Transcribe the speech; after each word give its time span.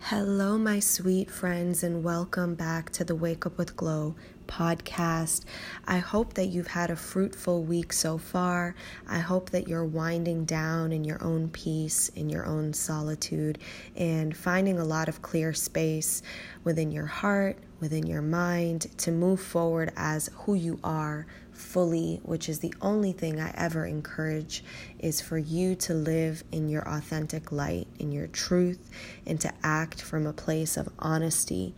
Hello, 0.00 0.56
my 0.56 0.78
sweet 0.78 1.28
friends, 1.28 1.82
and 1.82 2.04
welcome 2.04 2.54
back 2.54 2.88
to 2.90 3.04
the 3.04 3.16
Wake 3.16 3.44
Up 3.44 3.58
with 3.58 3.76
Glow 3.76 4.14
podcast. 4.46 5.44
I 5.86 5.98
hope 5.98 6.34
that 6.34 6.46
you've 6.46 6.68
had 6.68 6.90
a 6.90 6.96
fruitful 6.96 7.64
week 7.64 7.92
so 7.92 8.16
far. 8.16 8.76
I 9.08 9.18
hope 9.18 9.50
that 9.50 9.66
you're 9.66 9.84
winding 9.84 10.44
down 10.44 10.92
in 10.92 11.02
your 11.02 11.22
own 11.22 11.50
peace, 11.50 12.10
in 12.10 12.30
your 12.30 12.46
own 12.46 12.72
solitude, 12.72 13.58
and 13.96 14.34
finding 14.34 14.78
a 14.78 14.84
lot 14.84 15.08
of 15.08 15.20
clear 15.20 15.52
space 15.52 16.22
within 16.62 16.90
your 16.92 17.06
heart, 17.06 17.58
within 17.80 18.06
your 18.06 18.22
mind 18.22 18.86
to 18.98 19.10
move 19.10 19.40
forward 19.40 19.92
as 19.96 20.30
who 20.32 20.54
you 20.54 20.78
are 20.82 21.26
fully, 21.58 22.20
which 22.22 22.48
is 22.48 22.60
the 22.60 22.72
only 22.80 23.12
thing 23.12 23.40
I 23.40 23.52
ever 23.56 23.84
encourage, 23.84 24.64
is 24.98 25.20
for 25.20 25.38
you 25.38 25.74
to 25.76 25.94
live 25.94 26.44
in 26.52 26.68
your 26.68 26.88
authentic 26.88 27.52
light, 27.52 27.88
in 27.98 28.12
your 28.12 28.28
truth, 28.28 28.90
and 29.26 29.40
to 29.40 29.52
act 29.62 30.00
from 30.00 30.26
a 30.26 30.32
place 30.32 30.76
of 30.76 30.88
honesty. 30.98 31.74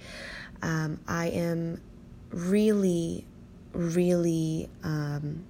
Um, 0.62 1.00
I 1.08 1.28
am 1.28 1.80
really, 2.30 3.24
really, 3.72 4.68
um, 4.82 5.44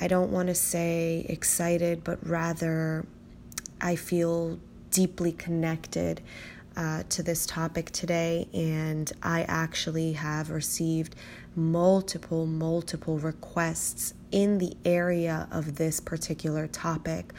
I 0.00 0.08
don't 0.08 0.30
want 0.30 0.48
to 0.48 0.54
say 0.54 1.26
excited, 1.28 2.04
but 2.04 2.24
rather 2.26 3.04
I 3.80 3.96
feel 3.96 4.58
deeply 4.90 5.32
connected 5.32 6.20
uh, 6.78 7.02
to 7.08 7.24
this 7.24 7.44
topic 7.44 7.90
today, 7.90 8.48
and 8.54 9.10
I 9.20 9.42
actually 9.42 10.12
have 10.12 10.50
received 10.50 11.16
multiple, 11.56 12.46
multiple 12.46 13.18
requests 13.18 14.14
in 14.30 14.58
the 14.58 14.76
area 14.84 15.48
of 15.50 15.74
this 15.74 15.98
particular 15.98 16.68
topic. 16.68 17.32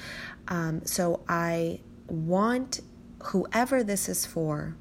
Um, 0.49 0.85
so 0.85 1.21
I 1.29 1.79
want 2.07 2.81
whoever 3.23 3.81
this 3.81 4.09
is 4.09 4.25
for. 4.25 4.75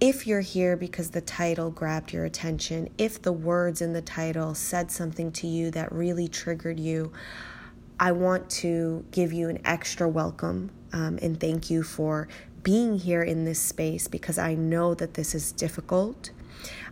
If 0.00 0.26
you're 0.26 0.40
here 0.40 0.76
because 0.76 1.10
the 1.10 1.20
title 1.20 1.70
grabbed 1.70 2.12
your 2.12 2.24
attention, 2.24 2.88
if 2.98 3.22
the 3.22 3.32
words 3.32 3.80
in 3.80 3.92
the 3.92 4.02
title 4.02 4.54
said 4.54 4.90
something 4.90 5.30
to 5.32 5.46
you 5.46 5.70
that 5.70 5.92
really 5.92 6.26
triggered 6.26 6.80
you, 6.80 7.12
I 8.00 8.10
want 8.10 8.50
to 8.50 9.04
give 9.12 9.32
you 9.32 9.48
an 9.48 9.60
extra 9.64 10.08
welcome 10.08 10.72
um, 10.92 11.18
and 11.22 11.38
thank 11.38 11.70
you 11.70 11.82
for 11.82 12.28
being 12.64 12.98
here 12.98 13.22
in 13.22 13.44
this 13.44 13.60
space 13.60 14.08
because 14.08 14.38
I 14.38 14.54
know 14.54 14.94
that 14.94 15.14
this 15.14 15.34
is 15.34 15.52
difficult. 15.52 16.30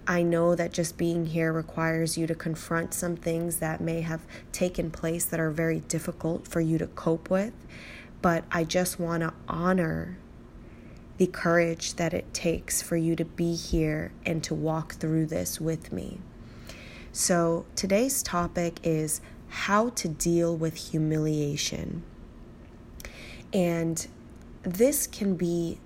I 0.07 0.23
know 0.23 0.55
that 0.55 0.73
just 0.73 0.97
being 0.97 1.27
here 1.27 1.53
requires 1.53 2.17
you 2.19 2.27
to 2.27 2.35
confront 2.35 2.95
some 2.95 3.17
things 3.17 3.57
that 3.57 3.81
may 3.81 4.03
have 4.03 4.21
taken 4.53 4.91
place 4.91 5.25
that 5.25 5.41
are 5.41 5.51
very 5.51 5.81
difficult 5.81 6.47
for 6.47 6.61
you 6.61 6.79
to 6.79 6.87
cope 6.87 7.31
with. 7.31 7.55
But 8.21 8.45
I 8.53 8.65
just 8.65 9.01
want 9.01 9.23
to 9.23 9.33
honor 9.49 10.19
the 11.19 11.27
courage 11.27 11.95
that 11.95 12.15
it 12.15 12.33
takes 12.35 12.83
for 12.83 12.97
you 12.97 13.17
to 13.17 13.25
be 13.25 13.55
here 13.55 14.13
and 14.25 14.43
to 14.45 14.55
walk 14.55 14.95
through 14.95 15.27
this 15.27 15.61
with 15.61 15.93
me. 15.93 16.21
So, 17.13 17.67
today's 17.77 18.23
topic 18.23 18.81
is 18.83 19.21
how 19.49 19.91
to 19.91 20.09
deal 20.09 20.57
with 20.57 20.91
humiliation. 20.91 22.03
And 23.53 24.07
this 24.63 25.07
can 25.07 25.37
be 25.37 25.79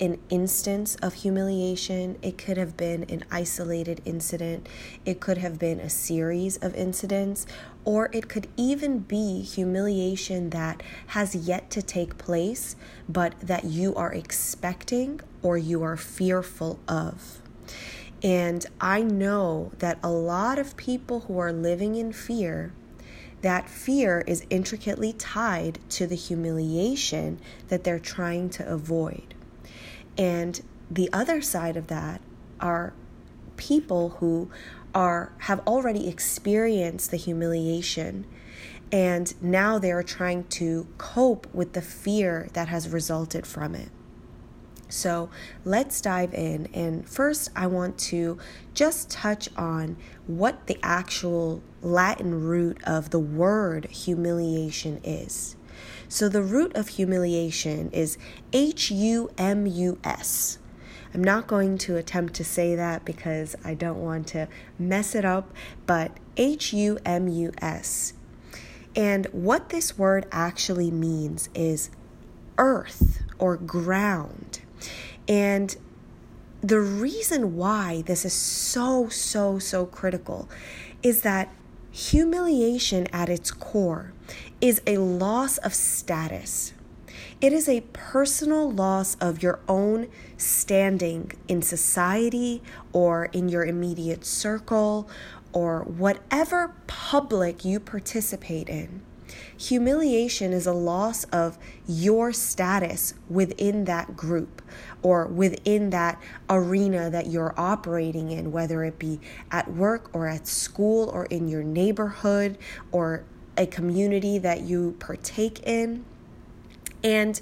an 0.00 0.18
instance 0.28 0.94
of 0.96 1.14
humiliation. 1.14 2.16
It 2.22 2.38
could 2.38 2.56
have 2.56 2.76
been 2.76 3.04
an 3.04 3.24
isolated 3.30 4.00
incident. 4.04 4.68
It 5.04 5.20
could 5.20 5.38
have 5.38 5.58
been 5.58 5.80
a 5.80 5.90
series 5.90 6.56
of 6.58 6.74
incidents. 6.74 7.46
Or 7.84 8.08
it 8.12 8.28
could 8.28 8.46
even 8.56 9.00
be 9.00 9.42
humiliation 9.42 10.50
that 10.50 10.82
has 11.08 11.34
yet 11.34 11.70
to 11.70 11.82
take 11.82 12.18
place, 12.18 12.76
but 13.08 13.34
that 13.40 13.64
you 13.64 13.94
are 13.96 14.12
expecting 14.12 15.20
or 15.42 15.58
you 15.58 15.82
are 15.82 15.96
fearful 15.96 16.78
of. 16.86 17.40
And 18.22 18.66
I 18.80 19.02
know 19.02 19.72
that 19.78 19.98
a 20.02 20.10
lot 20.10 20.58
of 20.58 20.76
people 20.76 21.20
who 21.20 21.38
are 21.38 21.52
living 21.52 21.94
in 21.94 22.12
fear 22.12 22.72
that 23.42 23.68
fear 23.68 24.24
is 24.26 24.44
intricately 24.50 25.12
tied 25.12 25.78
to 25.90 26.06
the 26.06 26.16
humiliation 26.16 27.38
that 27.68 27.84
they're 27.84 27.98
trying 27.98 28.50
to 28.50 28.68
avoid. 28.68 29.34
And 30.16 30.60
the 30.90 31.08
other 31.12 31.40
side 31.40 31.76
of 31.76 31.86
that 31.88 32.20
are 32.60 32.92
people 33.56 34.10
who 34.20 34.50
are 34.94 35.32
have 35.38 35.60
already 35.66 36.08
experienced 36.08 37.10
the 37.10 37.16
humiliation 37.16 38.24
and 38.90 39.34
now 39.42 39.78
they're 39.78 40.02
trying 40.02 40.44
to 40.44 40.86
cope 40.96 41.52
with 41.54 41.74
the 41.74 41.82
fear 41.82 42.48
that 42.54 42.68
has 42.68 42.88
resulted 42.88 43.46
from 43.46 43.74
it. 43.74 43.90
So 44.88 45.30
let's 45.64 46.00
dive 46.00 46.34
in. 46.34 46.68
And 46.72 47.08
first, 47.08 47.50
I 47.54 47.66
want 47.66 47.98
to 47.98 48.38
just 48.74 49.10
touch 49.10 49.48
on 49.56 49.96
what 50.26 50.66
the 50.66 50.78
actual 50.82 51.62
Latin 51.82 52.42
root 52.42 52.78
of 52.84 53.10
the 53.10 53.18
word 53.18 53.86
humiliation 53.86 55.00
is. 55.04 55.56
So 56.08 56.28
the 56.28 56.42
root 56.42 56.74
of 56.74 56.88
humiliation 56.88 57.90
is 57.92 58.18
H 58.52 58.90
U 58.90 59.30
M 59.36 59.66
U 59.66 59.98
S. 60.02 60.58
I'm 61.14 61.24
not 61.24 61.46
going 61.46 61.78
to 61.78 61.96
attempt 61.96 62.34
to 62.34 62.44
say 62.44 62.74
that 62.74 63.04
because 63.04 63.56
I 63.64 63.74
don't 63.74 64.02
want 64.02 64.26
to 64.28 64.48
mess 64.78 65.14
it 65.14 65.24
up, 65.24 65.52
but 65.86 66.16
H 66.36 66.72
U 66.72 66.98
M 67.04 67.28
U 67.28 67.52
S. 67.58 68.14
And 68.96 69.26
what 69.26 69.68
this 69.68 69.96
word 69.96 70.26
actually 70.32 70.90
means 70.90 71.48
is 71.54 71.90
earth 72.56 73.22
or 73.38 73.56
ground. 73.56 74.60
And 75.28 75.76
the 76.60 76.80
reason 76.80 77.56
why 77.56 78.02
this 78.06 78.24
is 78.24 78.32
so, 78.32 79.08
so, 79.08 79.58
so 79.58 79.86
critical 79.86 80.48
is 81.02 81.20
that 81.22 81.52
humiliation 81.90 83.06
at 83.12 83.28
its 83.28 83.50
core 83.50 84.12
is 84.60 84.80
a 84.86 84.98
loss 84.98 85.58
of 85.58 85.74
status. 85.74 86.72
It 87.40 87.52
is 87.52 87.68
a 87.68 87.82
personal 87.92 88.70
loss 88.70 89.14
of 89.16 89.42
your 89.42 89.60
own 89.68 90.08
standing 90.36 91.32
in 91.46 91.62
society 91.62 92.62
or 92.92 93.26
in 93.26 93.48
your 93.48 93.64
immediate 93.64 94.24
circle 94.24 95.08
or 95.52 95.82
whatever 95.82 96.74
public 96.86 97.64
you 97.64 97.78
participate 97.78 98.68
in. 98.68 99.02
Humiliation 99.56 100.52
is 100.52 100.66
a 100.66 100.72
loss 100.72 101.24
of 101.24 101.58
your 101.86 102.32
status 102.32 103.14
within 103.28 103.84
that 103.84 104.16
group 104.16 104.62
or 105.02 105.26
within 105.26 105.90
that 105.90 106.20
arena 106.50 107.10
that 107.10 107.26
you're 107.26 107.54
operating 107.56 108.30
in, 108.30 108.50
whether 108.50 108.84
it 108.84 108.98
be 108.98 109.20
at 109.50 109.70
work 109.72 110.10
or 110.12 110.26
at 110.26 110.46
school 110.46 111.08
or 111.10 111.26
in 111.26 111.48
your 111.48 111.62
neighborhood 111.62 112.58
or 112.90 113.24
a 113.56 113.66
community 113.66 114.38
that 114.38 114.62
you 114.62 114.96
partake 114.98 115.60
in. 115.64 116.04
And 117.02 117.40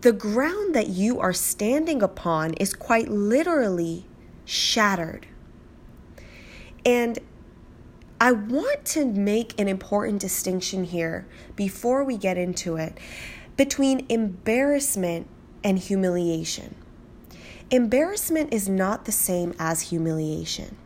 the 0.00 0.12
ground 0.12 0.74
that 0.74 0.88
you 0.88 1.20
are 1.20 1.32
standing 1.32 2.02
upon 2.02 2.54
is 2.54 2.74
quite 2.74 3.08
literally 3.08 4.04
shattered. 4.44 5.26
And 6.84 7.18
I 8.20 8.32
want 8.32 8.84
to 8.86 9.04
make 9.04 9.58
an 9.60 9.68
important 9.68 10.20
distinction 10.20 10.84
here 10.84 11.26
before 11.56 12.04
we 12.04 12.16
get 12.16 12.36
into 12.36 12.76
it 12.76 12.98
between 13.56 14.06
embarrassment 14.08 15.28
and 15.64 15.78
humiliation. 15.78 16.74
Embarrassment 17.70 18.52
is 18.52 18.68
not 18.68 19.04
the 19.04 19.12
same 19.12 19.54
as 19.58 19.82
humiliation. 19.82 20.76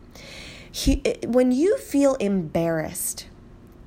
when 1.24 1.52
you 1.52 1.78
feel 1.78 2.14
embarrassed, 2.16 3.26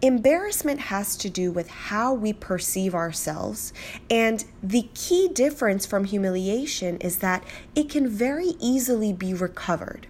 Embarrassment 0.01 0.79
has 0.79 1.17
to 1.17 1.29
do 1.29 1.51
with 1.51 1.67
how 1.69 2.13
we 2.13 2.31
perceive 2.31 2.95
ourselves. 2.95 3.73
And 4.09 4.45
the 4.63 4.87
key 4.93 5.27
difference 5.27 5.85
from 5.85 6.05
humiliation 6.05 6.95
is 6.99 7.17
that 7.17 7.43
it 7.75 7.89
can 7.89 8.07
very 8.07 8.53
easily 8.61 9.11
be 9.11 9.33
recovered 9.33 10.07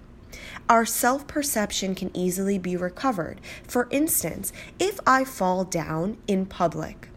our 0.70 0.86
self 0.86 1.28
perception 1.28 1.96
can 1.96 2.16
easily 2.16 2.60
be 2.60 2.78
recovered. 2.78 3.42
For 3.68 3.88
instance, 3.90 4.54
if 4.78 5.00
I 5.06 5.24
fall 5.24 5.66
down 5.66 6.18
in 6.28 6.46
public, 6.46 7.09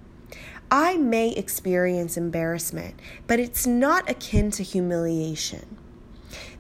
I 0.73 0.97
may 0.97 1.33
experience 1.33 2.17
embarrassment, 2.17 2.95
but 3.27 3.39
it's 3.39 3.67
not 3.67 4.09
akin 4.09 4.51
to 4.53 4.63
humiliation. 4.63 5.77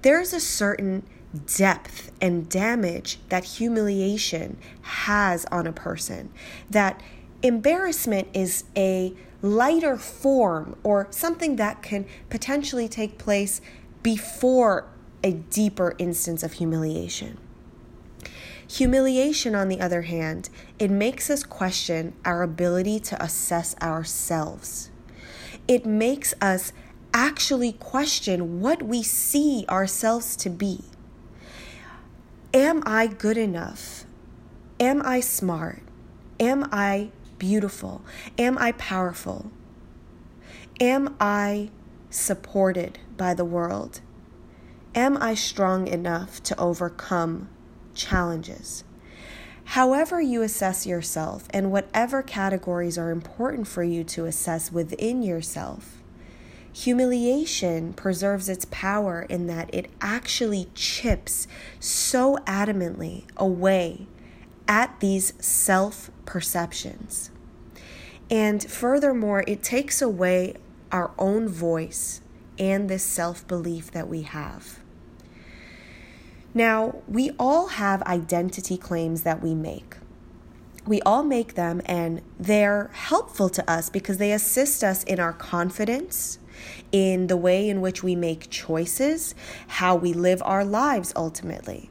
There's 0.03 0.35
a 0.35 0.41
certain 0.41 1.05
depth 1.57 2.13
and 2.21 2.47
damage 2.47 3.21
that 3.31 3.45
humiliation 3.45 4.59
has 4.83 5.47
on 5.47 5.67
a 5.67 5.73
person, 5.73 6.31
that 6.69 7.03
embarrassment 7.43 8.29
is 8.35 8.65
a 8.77 9.15
lighter 9.41 9.97
form 9.97 10.77
or 10.85 11.07
something 11.09 11.57
that 11.57 11.83
can 11.83 12.05
potentially 12.29 12.89
take 12.89 13.17
place 13.17 13.63
before 14.03 14.85
a 15.25 15.33
deeper 15.33 15.95
instance 15.97 16.43
of 16.43 16.53
humiliation. 16.55 17.39
Humiliation, 18.69 19.55
on 19.55 19.69
the 19.69 19.81
other 19.81 20.03
hand, 20.03 20.51
it 20.83 20.91
makes 20.91 21.31
us 21.31 21.45
question 21.45 22.13
our 22.25 22.43
ability 22.43 22.99
to 22.99 23.23
assess 23.23 23.77
ourselves. 23.81 24.91
It 25.69 25.87
makes 25.87 26.35
us 26.41 26.73
actually 27.15 27.75
question 27.75 28.59
what 28.61 28.83
we 28.83 29.01
see 29.05 29.65
ourselves 29.69 30.35
to 30.35 30.51
be. 30.51 30.81
Am 32.53 32.83
I 32.85 33.07
good 33.07 33.37
enough? 33.37 34.07
Am 34.81 35.01
I 35.07 35.21
smart? 35.21 35.83
Am 36.41 36.69
I 36.73 37.13
beautiful? 37.39 38.03
Am 38.37 38.59
I 38.59 38.73
powerful? 38.73 39.53
Am 40.81 41.15
I 41.21 41.71
supported 42.11 42.99
by 43.17 43.35
the 43.35 43.45
world? 43.45 44.01
Am 44.97 45.17
I 45.19 45.35
strong 45.35 45.87
enough 45.87 46.43
to 46.43 46.59
overcome 46.59 47.49
challenges? 47.95 48.83
However, 49.65 50.21
you 50.21 50.43
assess 50.43 50.87
yourself 50.87 51.47
and 51.51 51.73
whatever 51.73 52.23
categories 52.23 52.99
are 52.99 53.11
important 53.11 53.67
for 53.67 53.83
you 53.83 54.05
to 54.05 54.27
assess 54.27 54.71
within 54.71 55.23
yourself, 55.23 56.03
humiliation 56.73 57.93
preserves 57.93 58.49
its 58.49 58.67
power 58.71 59.23
in 59.29 59.47
that 59.47 59.73
it 59.75 59.91
actually 60.01 60.69
chips 60.75 61.47
so 61.81 62.37
adamantly 62.47 63.25
away 63.37 64.07
at 64.69 65.01
these 65.01 65.33
self 65.39 66.11
perceptions. 66.25 67.31
And 68.31 68.63
furthermore, 68.63 69.45
it 69.47 69.63
takes 69.63 70.01
away 70.01 70.55
our 70.91 71.13
own 71.19 71.49
voice 71.49 72.21
and 72.59 72.89
this 72.89 73.05
self 73.05 73.47
belief 73.49 73.91
that 73.93 74.09
we 74.09 74.23
have. 74.23 74.82
Now, 76.55 76.97
we 77.09 77.31
all 77.39 77.69
have 77.69 78.03
identity 78.03 78.77
claims 78.77 79.23
that 79.23 79.43
we 79.43 79.55
make. 79.55 79.97
We 80.87 81.01
all 81.03 81.23
make 81.23 81.55
them, 81.55 81.81
and 81.87 82.21
they're 82.39 82.91
helpful 82.93 83.49
to 83.51 83.71
us 83.71 83.89
because 83.89 84.19
they 84.19 84.33
assist 84.33 84.83
us 84.83 85.05
in 85.05 85.21
our 85.21 85.33
confidence, 85.33 86.39
in 86.91 87.29
the 87.29 87.37
way 87.37 87.69
in 87.69 87.81
which 87.81 88.03
we 88.03 88.17
make 88.17 88.51
choices, 88.51 89.35
how 89.69 89.95
we 89.95 90.13
live 90.13 90.43
our 90.45 90.65
lives 90.65 91.13
ultimately. 91.17 91.89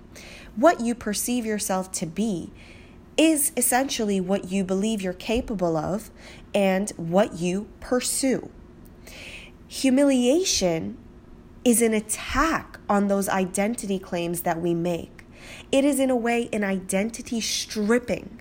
What 0.55 0.81
you 0.81 0.93
perceive 0.93 1.45
yourself 1.45 1.91
to 1.93 2.05
be 2.05 2.51
is 3.17 3.51
essentially 3.55 4.19
what 4.19 4.51
you 4.51 4.63
believe 4.63 5.01
you're 5.01 5.13
capable 5.13 5.77
of 5.77 6.11
and 6.53 6.89
what 6.91 7.35
you 7.35 7.67
pursue. 7.79 8.49
Humiliation 9.67 10.97
is 11.63 11.81
an 11.81 11.93
attack 11.93 12.79
on 12.89 13.07
those 13.07 13.29
identity 13.29 13.99
claims 13.99 14.41
that 14.41 14.59
we 14.59 14.73
make. 14.73 15.25
It 15.71 15.85
is, 15.85 15.99
in 15.99 16.09
a 16.09 16.15
way, 16.15 16.49
an 16.51 16.63
identity 16.63 17.41
stripping. 17.41 18.39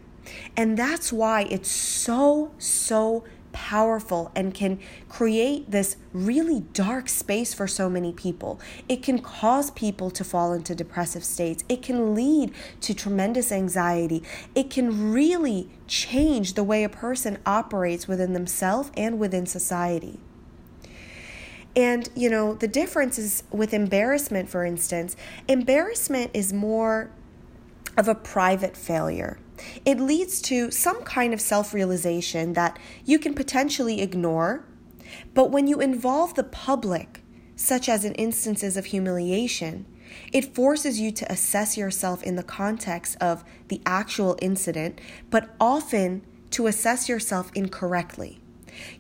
And 0.57 0.77
that's 0.77 1.13
why 1.13 1.43
it's 1.43 1.71
so, 1.71 2.53
so 2.59 3.25
powerful 3.53 4.31
and 4.37 4.55
can 4.55 4.79
create 5.09 5.71
this 5.71 5.97
really 6.13 6.61
dark 6.73 7.09
space 7.09 7.53
for 7.53 7.67
so 7.67 7.91
many 7.91 8.13
people. 8.13 8.61
It 8.89 9.03
can 9.03 9.19
cause 9.21 9.71
people 9.73 10.11
to 10.13 10.25
fall 10.25 10.53
into 10.53 10.75
depressive 10.75 11.25
states. 11.25 11.65
It 11.69 11.83
can 11.83 12.15
lead 12.15 12.53
to 12.83 12.95
tremendous 12.95 13.51
anxiety. 13.51 14.23
It 14.55 14.71
can 14.71 15.13
really 15.13 15.69
change 15.87 16.55
the 16.55 16.65
way 16.65 16.85
a 16.85 16.89
person 16.89 17.39
operates 17.45 18.07
within 18.07 18.33
themselves 18.33 18.91
and 18.97 19.19
within 19.19 19.47
society. 19.47 20.21
And, 21.77 22.09
you 22.17 22.29
know, 22.29 22.55
the 22.55 22.69
difference 22.69 23.19
is 23.19 23.45
with 23.51 23.73
embarrassment, 23.73 24.49
for 24.49 24.65
instance, 24.65 25.17
embarrassment 25.47 26.33
is 26.35 26.53
more 26.53 27.11
of 27.97 28.09
a 28.09 28.15
private 28.15 28.77
failure. 28.77 29.39
It 29.85 30.01
leads 30.01 30.41
to 30.43 30.71
some 30.71 31.03
kind 31.03 31.33
of 31.35 31.41
self 31.41 31.75
realization 31.75 32.55
that 32.55 32.79
you 33.05 33.19
can 33.19 33.35
potentially 33.35 34.01
ignore, 34.01 34.65
but 35.35 35.51
when 35.51 35.67
you 35.67 35.81
involve 35.81 36.35
the 36.35 36.45
public, 36.45 37.23
such 37.57 37.89
as 37.89 38.05
in 38.05 38.15
instances 38.15 38.77
of 38.77 38.87
humiliation, 38.87 39.85
it 40.33 40.55
forces 40.55 40.99
you 40.99 41.11
to 41.13 41.31
assess 41.31 41.77
yourself 41.77 42.23
in 42.23 42.37
the 42.37 42.43
context 42.43 43.17
of 43.21 43.45
the 43.69 43.81
actual 43.87 44.37
incident, 44.41 45.01
but 45.31 45.51
often 45.61 46.23
to 46.51 46.67
assess 46.67 47.09
yourself 47.09 47.51
incorrectly. 47.55 48.41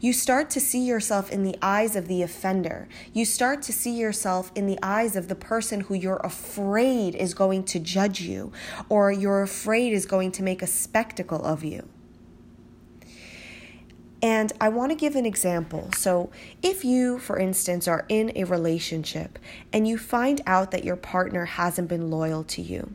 You 0.00 0.12
start 0.12 0.50
to 0.50 0.60
see 0.60 0.84
yourself 0.84 1.30
in 1.30 1.42
the 1.42 1.56
eyes 1.62 1.96
of 1.96 2.08
the 2.08 2.22
offender. 2.22 2.88
You 3.12 3.24
start 3.24 3.62
to 3.62 3.72
see 3.72 3.98
yourself 3.98 4.50
in 4.54 4.66
the 4.66 4.78
eyes 4.82 5.16
of 5.16 5.28
the 5.28 5.34
person 5.34 5.82
who 5.82 5.94
you're 5.94 6.20
afraid 6.24 7.14
is 7.14 7.34
going 7.34 7.64
to 7.64 7.78
judge 7.78 8.20
you 8.20 8.52
or 8.88 9.10
you're 9.10 9.42
afraid 9.42 9.92
is 9.92 10.06
going 10.06 10.32
to 10.32 10.42
make 10.42 10.62
a 10.62 10.66
spectacle 10.66 11.44
of 11.44 11.64
you. 11.64 11.88
And 14.22 14.52
I 14.60 14.68
want 14.68 14.90
to 14.90 14.96
give 14.96 15.16
an 15.16 15.24
example. 15.24 15.90
So, 15.96 16.30
if 16.62 16.84
you, 16.84 17.18
for 17.18 17.38
instance, 17.38 17.88
are 17.88 18.04
in 18.08 18.32
a 18.36 18.44
relationship 18.44 19.38
and 19.72 19.88
you 19.88 19.96
find 19.96 20.42
out 20.46 20.72
that 20.72 20.84
your 20.84 20.96
partner 20.96 21.46
hasn't 21.46 21.88
been 21.88 22.10
loyal 22.10 22.44
to 22.44 22.60
you, 22.60 22.92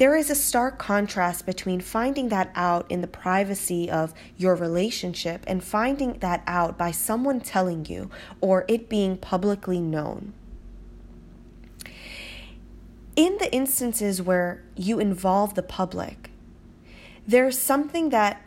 there 0.00 0.16
is 0.16 0.30
a 0.30 0.34
stark 0.34 0.78
contrast 0.78 1.44
between 1.44 1.78
finding 1.78 2.30
that 2.30 2.50
out 2.54 2.90
in 2.90 3.02
the 3.02 3.06
privacy 3.06 3.90
of 3.90 4.14
your 4.38 4.54
relationship 4.54 5.44
and 5.46 5.62
finding 5.62 6.14
that 6.20 6.42
out 6.46 6.78
by 6.78 6.90
someone 6.90 7.38
telling 7.38 7.84
you 7.84 8.08
or 8.40 8.64
it 8.66 8.88
being 8.88 9.14
publicly 9.14 9.78
known. 9.78 10.32
In 13.14 13.36
the 13.36 13.52
instances 13.52 14.22
where 14.22 14.64
you 14.74 14.98
involve 14.98 15.54
the 15.54 15.62
public, 15.62 16.30
there's 17.26 17.58
something 17.58 18.08
that 18.08 18.40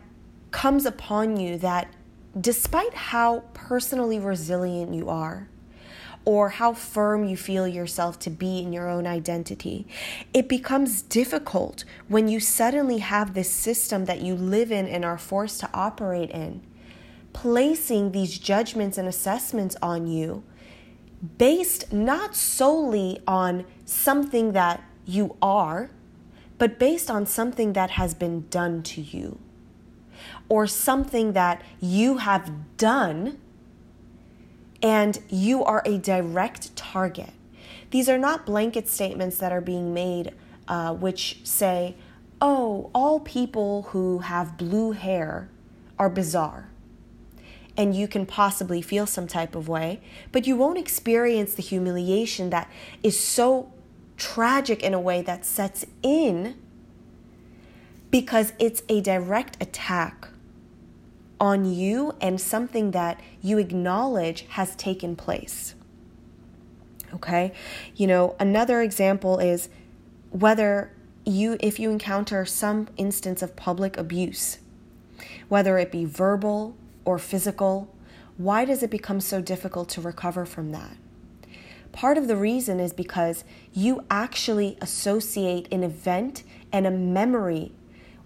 comes 0.50 0.84
upon 0.84 1.36
you 1.36 1.56
that, 1.58 1.86
despite 2.40 2.94
how 2.94 3.44
personally 3.54 4.18
resilient 4.18 4.92
you 4.92 5.08
are, 5.08 5.48
or 6.24 6.50
how 6.50 6.72
firm 6.72 7.24
you 7.24 7.36
feel 7.36 7.68
yourself 7.68 8.18
to 8.18 8.30
be 8.30 8.60
in 8.60 8.72
your 8.72 8.88
own 8.88 9.06
identity. 9.06 9.86
It 10.32 10.48
becomes 10.48 11.02
difficult 11.02 11.84
when 12.08 12.28
you 12.28 12.40
suddenly 12.40 12.98
have 12.98 13.34
this 13.34 13.50
system 13.50 14.06
that 14.06 14.20
you 14.20 14.34
live 14.34 14.72
in 14.72 14.86
and 14.86 15.04
are 15.04 15.18
forced 15.18 15.60
to 15.60 15.70
operate 15.74 16.30
in, 16.30 16.62
placing 17.32 18.12
these 18.12 18.38
judgments 18.38 18.96
and 18.96 19.06
assessments 19.06 19.76
on 19.82 20.06
you 20.06 20.44
based 21.38 21.92
not 21.92 22.34
solely 22.34 23.20
on 23.26 23.64
something 23.84 24.52
that 24.52 24.82
you 25.06 25.36
are, 25.40 25.90
but 26.58 26.78
based 26.78 27.10
on 27.10 27.26
something 27.26 27.72
that 27.72 27.90
has 27.90 28.14
been 28.14 28.46
done 28.48 28.82
to 28.82 29.00
you 29.00 29.38
or 30.48 30.66
something 30.66 31.32
that 31.32 31.62
you 31.80 32.18
have 32.18 32.76
done 32.76 33.38
and 34.84 35.18
you 35.30 35.64
are 35.64 35.82
a 35.86 35.96
direct 35.96 36.76
target. 36.76 37.32
These 37.90 38.06
are 38.08 38.18
not 38.18 38.44
blanket 38.44 38.86
statements 38.86 39.38
that 39.38 39.50
are 39.50 39.62
being 39.62 39.94
made 39.94 40.34
uh, 40.68 40.92
which 40.92 41.40
say, 41.42 41.94
oh, 42.40 42.90
all 42.94 43.20
people 43.20 43.84
who 43.90 44.18
have 44.18 44.58
blue 44.58 44.92
hair 44.92 45.48
are 45.98 46.10
bizarre. 46.10 46.68
And 47.76 47.96
you 47.96 48.06
can 48.06 48.26
possibly 48.26 48.82
feel 48.82 49.06
some 49.06 49.26
type 49.26 49.54
of 49.54 49.68
way, 49.68 50.00
but 50.32 50.46
you 50.46 50.54
won't 50.54 50.78
experience 50.78 51.54
the 51.54 51.62
humiliation 51.62 52.50
that 52.50 52.70
is 53.02 53.18
so 53.18 53.72
tragic 54.16 54.82
in 54.82 54.92
a 54.92 55.00
way 55.00 55.22
that 55.22 55.44
sets 55.44 55.84
in 56.02 56.56
because 58.10 58.52
it's 58.58 58.82
a 58.88 59.00
direct 59.00 59.60
attack 59.60 60.28
on 61.40 61.64
you 61.64 62.14
and 62.20 62.40
something 62.40 62.92
that 62.92 63.20
you 63.42 63.58
acknowledge 63.58 64.46
has 64.50 64.76
taken 64.76 65.16
place. 65.16 65.74
Okay? 67.14 67.52
You 67.96 68.06
know, 68.06 68.36
another 68.40 68.80
example 68.82 69.38
is 69.38 69.68
whether 70.30 70.90
you 71.24 71.56
if 71.60 71.78
you 71.78 71.90
encounter 71.90 72.44
some 72.44 72.88
instance 72.96 73.42
of 73.42 73.56
public 73.56 73.96
abuse, 73.96 74.58
whether 75.48 75.78
it 75.78 75.90
be 75.90 76.04
verbal 76.04 76.76
or 77.04 77.18
physical, 77.18 77.88
why 78.36 78.64
does 78.64 78.82
it 78.82 78.90
become 78.90 79.20
so 79.20 79.40
difficult 79.40 79.88
to 79.90 80.00
recover 80.00 80.44
from 80.44 80.72
that? 80.72 80.96
Part 81.92 82.18
of 82.18 82.26
the 82.26 82.36
reason 82.36 82.80
is 82.80 82.92
because 82.92 83.44
you 83.72 84.04
actually 84.10 84.76
associate 84.80 85.72
an 85.72 85.84
event 85.84 86.42
and 86.72 86.86
a 86.86 86.90
memory 86.90 87.70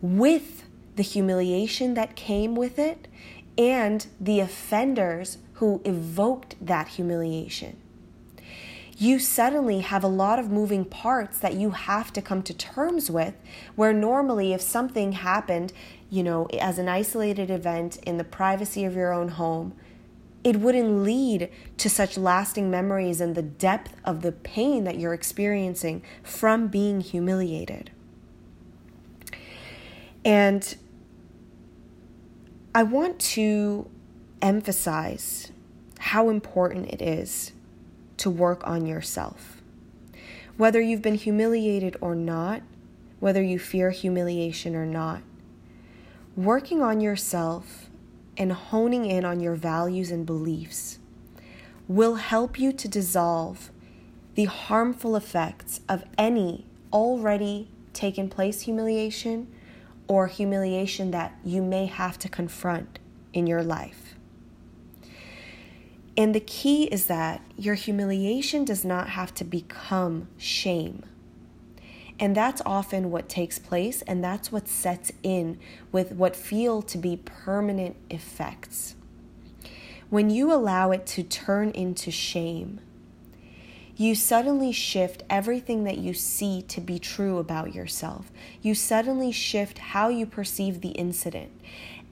with 0.00 0.64
the 0.98 1.02
humiliation 1.04 1.94
that 1.94 2.16
came 2.16 2.56
with 2.56 2.76
it, 2.78 3.08
and 3.56 4.06
the 4.20 4.40
offenders 4.40 5.38
who 5.54 5.80
evoked 5.84 6.54
that 6.60 6.88
humiliation. 6.88 7.76
You 8.96 9.20
suddenly 9.20 9.78
have 9.78 10.02
a 10.02 10.08
lot 10.08 10.40
of 10.40 10.50
moving 10.50 10.84
parts 10.84 11.38
that 11.38 11.54
you 11.54 11.70
have 11.70 12.12
to 12.14 12.20
come 12.20 12.42
to 12.42 12.52
terms 12.52 13.12
with, 13.12 13.34
where 13.76 13.92
normally, 13.92 14.52
if 14.52 14.60
something 14.60 15.12
happened, 15.12 15.72
you 16.10 16.24
know, 16.24 16.46
as 16.60 16.78
an 16.78 16.88
isolated 16.88 17.48
event 17.48 17.98
in 17.98 18.18
the 18.18 18.24
privacy 18.24 18.84
of 18.84 18.96
your 18.96 19.12
own 19.12 19.28
home, 19.28 19.72
it 20.42 20.56
wouldn't 20.56 21.04
lead 21.04 21.48
to 21.76 21.88
such 21.88 22.18
lasting 22.18 22.72
memories 22.72 23.20
and 23.20 23.36
the 23.36 23.42
depth 23.42 23.94
of 24.04 24.22
the 24.22 24.32
pain 24.32 24.82
that 24.82 24.98
you're 24.98 25.14
experiencing 25.14 26.02
from 26.24 26.66
being 26.66 27.00
humiliated. 27.00 27.92
And 30.24 30.76
I 32.78 32.84
want 32.84 33.18
to 33.34 33.90
emphasize 34.40 35.50
how 35.98 36.28
important 36.28 36.86
it 36.90 37.02
is 37.02 37.50
to 38.18 38.30
work 38.30 38.64
on 38.68 38.86
yourself. 38.86 39.60
Whether 40.56 40.80
you've 40.80 41.02
been 41.02 41.16
humiliated 41.16 41.96
or 42.00 42.14
not, 42.14 42.62
whether 43.18 43.42
you 43.42 43.58
fear 43.58 43.90
humiliation 43.90 44.76
or 44.76 44.86
not, 44.86 45.22
working 46.36 46.80
on 46.80 47.00
yourself 47.00 47.90
and 48.36 48.52
honing 48.52 49.06
in 49.06 49.24
on 49.24 49.40
your 49.40 49.56
values 49.56 50.12
and 50.12 50.24
beliefs 50.24 51.00
will 51.88 52.14
help 52.14 52.60
you 52.60 52.72
to 52.74 52.86
dissolve 52.86 53.72
the 54.36 54.44
harmful 54.44 55.16
effects 55.16 55.80
of 55.88 56.04
any 56.16 56.64
already 56.92 57.66
taken 57.92 58.28
place 58.28 58.60
humiliation 58.60 59.52
or 60.08 60.26
humiliation 60.26 61.12
that 61.12 61.38
you 61.44 61.62
may 61.62 61.86
have 61.86 62.18
to 62.18 62.28
confront 62.28 62.98
in 63.32 63.46
your 63.46 63.62
life. 63.62 64.14
And 66.16 66.34
the 66.34 66.40
key 66.40 66.84
is 66.84 67.06
that 67.06 67.42
your 67.56 67.76
humiliation 67.76 68.64
does 68.64 68.84
not 68.84 69.10
have 69.10 69.32
to 69.34 69.44
become 69.44 70.26
shame. 70.36 71.04
And 72.18 72.36
that's 72.36 72.60
often 72.66 73.12
what 73.12 73.28
takes 73.28 73.60
place, 73.60 74.02
and 74.02 74.24
that's 74.24 74.50
what 74.50 74.66
sets 74.66 75.12
in 75.22 75.60
with 75.92 76.10
what 76.10 76.34
feel 76.34 76.82
to 76.82 76.98
be 76.98 77.20
permanent 77.24 77.94
effects. 78.10 78.96
When 80.10 80.28
you 80.28 80.52
allow 80.52 80.90
it 80.90 81.06
to 81.06 81.22
turn 81.22 81.70
into 81.70 82.10
shame, 82.10 82.80
you 83.98 84.14
suddenly 84.14 84.70
shift 84.70 85.24
everything 85.28 85.82
that 85.82 85.98
you 85.98 86.14
see 86.14 86.62
to 86.62 86.80
be 86.80 87.00
true 87.00 87.38
about 87.38 87.74
yourself. 87.74 88.30
You 88.62 88.76
suddenly 88.76 89.32
shift 89.32 89.78
how 89.78 90.08
you 90.08 90.24
perceive 90.24 90.80
the 90.80 90.90
incident. 90.90 91.50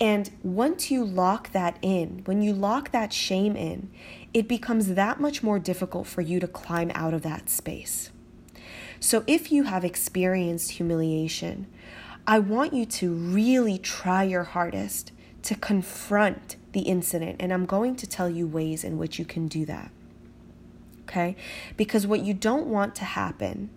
And 0.00 0.28
once 0.42 0.90
you 0.90 1.04
lock 1.04 1.52
that 1.52 1.78
in, 1.80 2.22
when 2.24 2.42
you 2.42 2.52
lock 2.52 2.90
that 2.90 3.12
shame 3.12 3.54
in, 3.54 3.88
it 4.34 4.48
becomes 4.48 4.94
that 4.94 5.20
much 5.20 5.44
more 5.44 5.60
difficult 5.60 6.08
for 6.08 6.22
you 6.22 6.40
to 6.40 6.48
climb 6.48 6.90
out 6.92 7.14
of 7.14 7.22
that 7.22 7.48
space. 7.48 8.10
So 8.98 9.22
if 9.28 9.52
you 9.52 9.62
have 9.62 9.84
experienced 9.84 10.72
humiliation, 10.72 11.68
I 12.26 12.40
want 12.40 12.72
you 12.72 12.84
to 12.84 13.12
really 13.12 13.78
try 13.78 14.24
your 14.24 14.42
hardest 14.42 15.12
to 15.42 15.54
confront 15.54 16.56
the 16.72 16.80
incident. 16.80 17.36
And 17.38 17.52
I'm 17.52 17.64
going 17.64 17.94
to 17.94 18.08
tell 18.08 18.28
you 18.28 18.48
ways 18.48 18.82
in 18.82 18.98
which 18.98 19.20
you 19.20 19.24
can 19.24 19.46
do 19.46 19.64
that. 19.66 19.92
Okay? 21.08 21.36
Because 21.76 22.06
what 22.06 22.20
you 22.20 22.34
don't 22.34 22.66
want 22.66 22.94
to 22.96 23.04
happen 23.04 23.70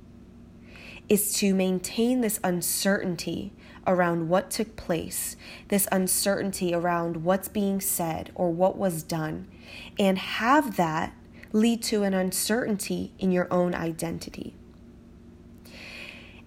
is 1.07 1.33
to 1.33 1.53
maintain 1.53 2.21
this 2.21 2.39
uncertainty 2.43 3.53
around 3.88 4.29
what 4.29 4.51
took 4.51 4.75
place, 4.75 5.36
this 5.69 5.88
uncertainty 5.91 6.74
around 6.74 7.24
what's 7.24 7.48
being 7.48 7.81
said 7.81 8.31
or 8.36 8.51
what 8.51 8.77
was 8.77 9.03
done, 9.03 9.48
and 9.98 10.17
have 10.17 10.75
that 10.75 11.13
lead 11.51 11.81
to 11.81 12.03
an 12.03 12.13
uncertainty 12.13 13.12
in 13.17 13.31
your 13.31 13.48
own 13.51 13.74
identity. 13.74 14.55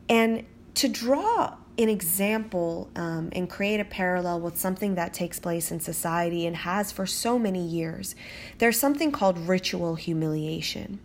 And 0.09 0.45
to 0.75 0.89
draw 0.89 1.57
an 1.79 1.89
example 1.89 2.91
um, 2.97 3.31
and 3.33 3.49
create 3.49 3.81
a 3.81 3.85
parallel 3.85 4.41
with 4.41 4.59
something 4.59 4.95
that 4.95 5.15
takes 5.15 5.39
place 5.39 5.71
in 5.71 5.81
society 5.81 6.47
and 6.47 6.57
has 6.57 6.93
for 6.93 7.07
so 7.07 7.39
many 7.39 7.67
years, 7.67 8.15
there's 8.59 8.79
something 8.79 9.11
called 9.11 9.39
ritual 9.39 9.95
humiliation. 9.95 11.01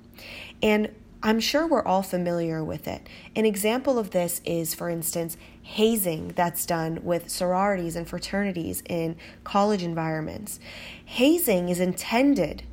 And 0.62 0.90
I'm 1.24 1.40
sure 1.40 1.66
we're 1.66 1.84
all 1.84 2.04
familiar 2.04 2.64
with 2.64 2.88
it. 2.88 3.08
An 3.36 3.46
example 3.46 3.98
of 3.98 4.12
this 4.12 4.42
is, 4.46 4.76
for 4.76 4.90
instance, 4.90 5.36
hazing 5.62 6.30
that's 6.36 6.66
done 6.66 7.00
with 7.04 7.30
sororities 7.30 7.96
and 7.96 8.08
fraternities 8.08 8.84
in 8.88 9.16
college 9.44 9.84
environments. 9.84 10.60
Hazing 11.06 11.70
is 11.70 11.80
intended 11.80 12.64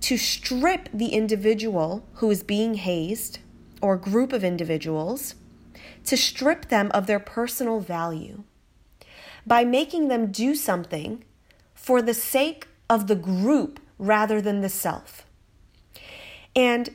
to 0.00 0.16
strip 0.16 0.88
the 0.94 1.08
individual 1.08 2.06
who 2.14 2.30
is 2.30 2.42
being 2.42 2.74
hazed 2.74 3.40
or 3.82 3.96
group 3.96 4.32
of 4.32 4.42
individuals 4.42 5.34
to 6.04 6.16
strip 6.16 6.68
them 6.68 6.90
of 6.92 7.06
their 7.06 7.20
personal 7.20 7.80
value 7.80 8.44
by 9.46 9.64
making 9.64 10.08
them 10.08 10.30
do 10.30 10.54
something 10.54 11.24
for 11.74 12.02
the 12.02 12.14
sake 12.14 12.68
of 12.88 13.06
the 13.06 13.14
group 13.16 13.80
rather 13.98 14.40
than 14.40 14.60
the 14.60 14.68
self. 14.68 15.24
And 16.54 16.90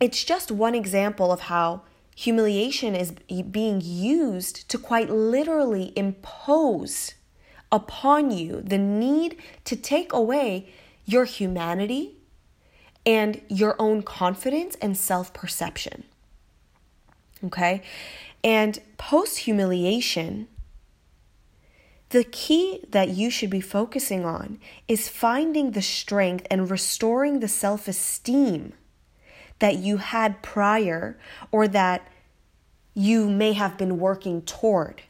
it's 0.00 0.24
just 0.24 0.50
one 0.50 0.74
example 0.74 1.32
of 1.32 1.42
how 1.42 1.82
humiliation 2.14 2.94
is 2.94 3.12
being 3.50 3.80
used 3.82 4.68
to 4.70 4.78
quite 4.78 5.10
literally 5.10 5.92
impose 5.96 7.14
upon 7.70 8.30
you 8.30 8.62
the 8.62 8.78
need 8.78 9.36
to 9.64 9.76
take 9.76 10.12
away 10.12 10.68
your 11.04 11.24
humanity 11.24 12.16
and 13.04 13.40
your 13.48 13.76
own 13.78 14.02
confidence 14.02 14.76
and 14.82 14.96
self 14.96 15.32
perception. 15.32 16.04
Okay? 17.46 17.82
And 18.44 18.78
post 18.96 19.38
humiliation, 19.38 20.48
the 22.10 22.24
key 22.24 22.84
that 22.90 23.10
you 23.10 23.30
should 23.30 23.50
be 23.50 23.60
focusing 23.60 24.24
on 24.24 24.58
is 24.86 25.08
finding 25.08 25.72
the 25.72 25.82
strength 25.82 26.46
and 26.50 26.70
restoring 26.70 27.40
the 27.40 27.48
self 27.48 27.88
esteem 27.88 28.72
that 29.58 29.76
you 29.76 29.96
had 29.96 30.42
prior 30.42 31.18
or 31.50 31.66
that 31.66 32.06
you 32.94 33.28
may 33.28 33.52
have 33.52 33.76
been 33.76 33.98
working 33.98 34.42
toward. 34.42 35.02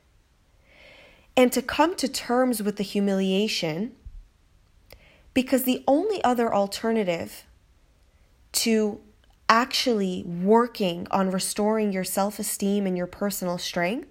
And 1.37 1.53
to 1.53 1.61
come 1.61 1.95
to 1.97 2.09
terms 2.09 2.63
with 2.63 2.77
the 2.77 2.83
humiliation, 2.83 3.95
because 5.35 5.65
the 5.65 5.85
only 5.87 6.25
other 6.25 6.53
alternative 6.55 7.45
to 8.53 9.01
actually 9.49 10.23
working 10.25 11.07
on 11.11 11.31
restoring 11.31 11.93
your 11.93 12.05
self 12.05 12.39
esteem 12.39 12.87
and 12.87 12.97
your 12.97 13.07
personal 13.07 13.59
strength 13.59 14.09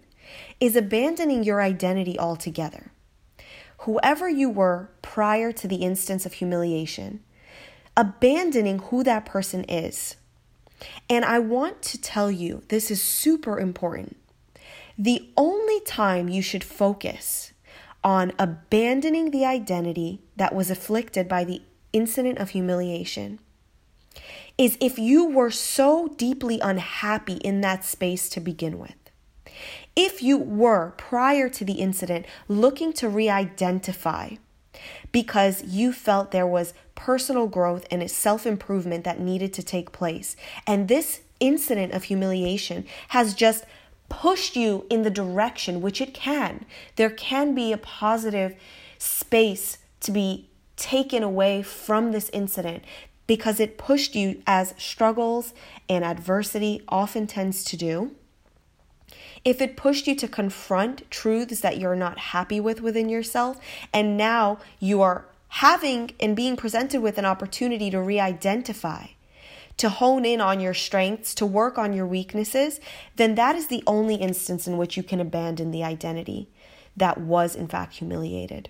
is 0.59 0.75
abandoning 0.75 1.43
your 1.43 1.61
identity 1.61 2.17
altogether. 2.17 2.91
Whoever 3.79 4.27
you 4.29 4.49
were 4.49 4.89
prior 5.01 5.51
to 5.51 5.67
the 5.67 5.77
instance 5.77 6.25
of 6.25 6.33
humiliation, 6.33 7.21
abandoning 7.95 8.79
who 8.79 9.03
that 9.03 9.25
person 9.25 9.63
is 9.65 10.15
and 11.09 11.25
I 11.25 11.39
want 11.39 11.81
to 11.83 12.01
tell 12.01 12.31
you 12.31 12.63
this 12.67 12.91
is 12.91 13.01
super 13.01 13.59
important. 13.59 14.17
The 14.97 15.29
only 15.35 15.81
time 15.81 16.29
you 16.29 16.41
should 16.41 16.63
focus 16.63 17.53
on 18.03 18.31
abandoning 18.37 19.31
the 19.31 19.45
identity 19.45 20.21
that 20.35 20.53
was 20.53 20.69
afflicted 20.69 21.27
by 21.27 21.43
the 21.43 21.61
incident 21.91 22.37
of 22.37 22.49
humiliation 22.51 23.39
is 24.57 24.77
if 24.79 24.97
you 24.97 25.25
were 25.25 25.51
so 25.51 26.07
deeply 26.17 26.59
unhappy 26.59 27.35
in 27.35 27.61
that 27.61 27.83
space 27.83 28.29
to 28.29 28.39
begin 28.39 28.79
with. 28.79 28.95
If 29.95 30.21
you 30.21 30.37
were, 30.37 30.93
prior 30.97 31.47
to 31.49 31.65
the 31.65 31.73
incident, 31.73 32.25
looking 32.47 32.91
to 32.93 33.07
re 33.07 33.29
identify 33.29 34.31
because 35.11 35.63
you 35.63 35.93
felt 35.93 36.31
there 36.31 36.47
was 36.47 36.73
personal 36.95 37.47
growth 37.47 37.85
and 37.89 38.09
self 38.09 38.45
improvement 38.45 39.03
that 39.05 39.19
needed 39.19 39.53
to 39.53 39.63
take 39.63 39.91
place. 39.91 40.35
And 40.67 40.87
this 40.87 41.21
incident 41.39 41.93
of 41.93 42.03
humiliation 42.03 42.85
has 43.09 43.33
just 43.33 43.65
pushed 44.09 44.55
you 44.55 44.85
in 44.89 45.03
the 45.03 45.09
direction 45.09 45.81
which 45.81 46.01
it 46.01 46.13
can. 46.13 46.65
There 46.95 47.09
can 47.09 47.55
be 47.55 47.71
a 47.71 47.77
positive 47.77 48.55
space 48.97 49.77
to 50.01 50.11
be 50.11 50.49
taken 50.75 51.23
away 51.23 51.61
from 51.61 52.11
this 52.11 52.29
incident 52.31 52.83
because 53.27 53.59
it 53.59 53.77
pushed 53.77 54.15
you 54.15 54.41
as 54.45 54.73
struggles 54.77 55.53
and 55.89 56.03
adversity 56.03 56.81
often 56.87 57.27
tends 57.27 57.63
to 57.63 57.77
do 57.77 58.15
if 59.45 59.61
it 59.61 59.77
pushed 59.77 60.07
you 60.07 60.15
to 60.15 60.27
confront 60.27 61.09
truths 61.11 61.61
that 61.61 61.77
you're 61.77 61.95
not 61.95 62.17
happy 62.17 62.59
with 62.59 62.81
within 62.81 63.09
yourself, 63.09 63.59
and 63.93 64.17
now 64.17 64.57
you 64.79 65.01
are 65.03 65.25
having 65.49 66.11
and 66.19 66.35
being 66.35 66.57
presented 66.57 67.01
with 67.01 67.19
an 67.19 67.25
opportunity 67.25 67.91
to 67.91 68.01
re 68.01 68.19
identify, 68.19 69.05
to 69.77 69.89
hone 69.89 70.25
in 70.25 70.41
on 70.41 70.59
your 70.59 70.73
strengths, 70.73 71.35
to 71.35 71.45
work 71.45 71.77
on 71.77 71.93
your 71.93 72.07
weaknesses, 72.07 72.79
then 73.17 73.35
that 73.35 73.55
is 73.55 73.67
the 73.67 73.83
only 73.85 74.15
instance 74.15 74.67
in 74.67 74.77
which 74.77 74.97
you 74.97 75.03
can 75.03 75.21
abandon 75.21 75.69
the 75.69 75.83
identity 75.83 76.49
that 76.97 77.19
was, 77.19 77.55
in 77.55 77.67
fact, 77.67 77.93
humiliated. 77.95 78.69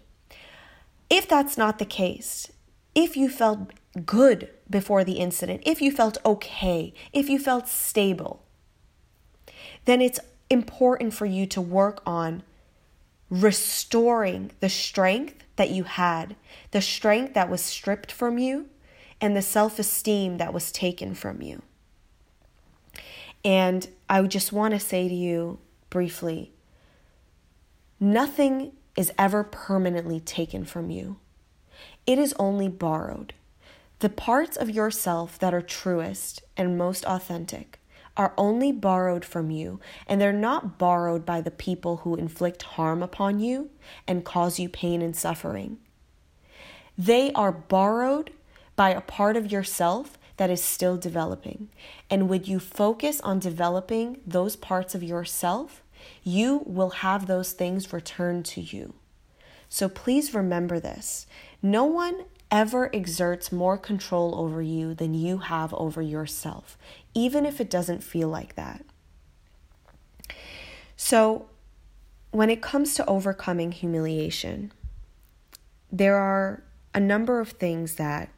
If 1.10 1.28
that's 1.30 1.58
not 1.58 1.80
the 1.80 1.86
case, 1.86 2.52
if 2.94 3.16
you 3.16 3.30
felt 3.30 3.70
good 4.06 4.50
before 4.70 5.04
the 5.04 5.20
incident, 5.20 5.62
if 5.66 5.82
you 5.82 5.92
felt 5.92 6.18
okay, 6.26 6.94
if 7.14 7.30
you 7.30 7.40
felt 7.40 7.68
stable, 7.68 8.44
then 9.86 10.02
it's 10.02 10.20
important 10.50 11.14
for 11.14 11.26
you 11.26 11.46
to 11.46 11.62
work 11.62 12.02
on 12.06 12.44
restoring 13.30 14.52
the 14.60 14.70
strength 14.70 15.44
that 15.56 15.70
you 15.70 15.84
had, 15.84 16.36
the 16.72 16.82
strength 16.82 17.34
that 17.34 17.50
was 17.50 17.62
stripped 17.62 18.12
from 18.12 18.38
you, 18.38 18.68
and 19.22 19.36
the 19.36 19.42
self 19.42 19.80
esteem 19.80 20.38
that 20.38 20.54
was 20.54 20.72
taken 20.72 21.16
from 21.16 21.42
you. 21.42 21.62
And 23.44 23.88
I 24.10 24.22
just 24.24 24.52
want 24.52 24.74
to 24.74 24.80
say 24.80 25.08
to 25.08 25.14
you 25.14 25.60
briefly 25.90 26.52
nothing 28.00 28.74
is 28.98 29.12
ever 29.18 29.44
permanently 29.44 30.20
taken 30.20 30.66
from 30.66 30.90
you, 30.90 31.18
it 32.06 32.20
is 32.20 32.34
only 32.38 32.68
borrowed. 32.68 33.34
The 34.00 34.10
parts 34.10 34.58
of 34.58 34.70
yourself 34.70 35.40
that 35.40 35.54
are 35.54 35.62
truest 35.62 36.44
and 36.58 36.78
most 36.78 37.06
authentic 37.06 37.80
are 38.18 38.34
only 38.38 38.72
borrowed 38.72 39.26
from 39.26 39.52
you, 39.52 39.80
and 40.08 40.20
they're 40.20 40.34
not 40.34 40.78
borrowed 40.78 41.26
by 41.26 41.42
the 41.42 41.52
people 41.52 41.98
who 41.98 42.16
inflict 42.16 42.64
harm 42.64 43.04
upon 43.04 43.40
you 43.40 43.70
and 44.08 44.26
cause 44.26 44.60
you 44.60 44.70
pain 44.70 45.02
and 45.02 45.16
suffering. 45.16 45.78
They 46.98 47.32
are 47.34 47.52
borrowed 47.52 48.32
by 48.76 48.92
a 48.92 49.02
part 49.02 49.36
of 49.36 49.52
yourself 49.52 50.18
that 50.38 50.50
is 50.50 50.64
still 50.64 50.98
developing. 50.98 51.70
And 52.10 52.30
when 52.30 52.44
you 52.44 52.60
focus 52.60 53.22
on 53.22 53.40
developing 53.40 54.20
those 54.26 54.56
parts 54.56 54.96
of 54.96 55.04
yourself, 55.04 55.82
you 56.24 56.64
will 56.66 56.90
have 56.90 57.26
those 57.26 57.54
things 57.54 57.94
returned 57.94 58.46
to 58.46 58.62
you. 58.62 58.96
So 59.70 59.90
please 59.90 60.34
remember 60.34 60.80
this. 60.80 61.26
No 61.62 61.86
one 61.86 62.26
ever 62.52 62.90
exerts 62.94 63.52
more 63.52 63.78
control 63.78 64.36
over 64.36 64.62
you 64.62 64.94
than 64.94 65.14
you 65.14 65.40
have 65.40 65.74
over 65.74 66.02
yourself, 66.02 66.78
even 67.14 67.46
if 67.46 67.60
it 67.60 67.70
doesn't 67.70 68.04
feel 68.04 68.30
like 68.30 68.56
that. 68.56 68.84
So, 70.96 71.48
when 72.32 72.50
it 72.50 72.62
comes 72.62 72.94
to 72.96 73.06
overcoming 73.06 73.72
humiliation, 73.72 74.72
there 75.92 76.16
are 76.16 76.64
a 76.94 77.00
number 77.00 77.40
of 77.40 77.50
things 77.50 77.96
that 77.96 78.30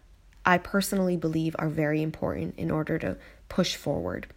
I 0.46 0.58
personally 0.58 1.18
believe 1.18 1.56
are 1.60 1.70
very 1.70 2.02
important 2.02 2.56
in 2.58 2.72
order 2.72 2.98
to 3.00 3.18
push 3.50 3.76
forward. 3.76 4.28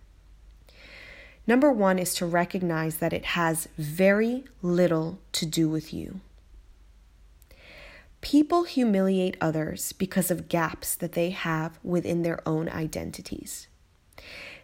Number 1.47 1.73
one 1.73 1.99
is 1.99 2.15
to 2.15 2.27
recognize 2.27 2.97
that 2.97 3.13
it 3.13 3.25
has 3.25 3.69
very 3.77 4.45
little 4.63 5.19
to 5.33 5.47
do 5.47 5.69
with 5.69 5.93
you. 5.93 6.21
People 8.31 8.63
humiliate 8.63 9.37
others 9.41 9.93
because 9.93 10.31
of 10.31 10.49
gaps 10.49 10.95
that 10.95 11.15
they 11.15 11.31
have 11.31 11.81
within 11.83 12.23
their 12.23 12.41
own 12.49 12.69
identities. 12.69 13.67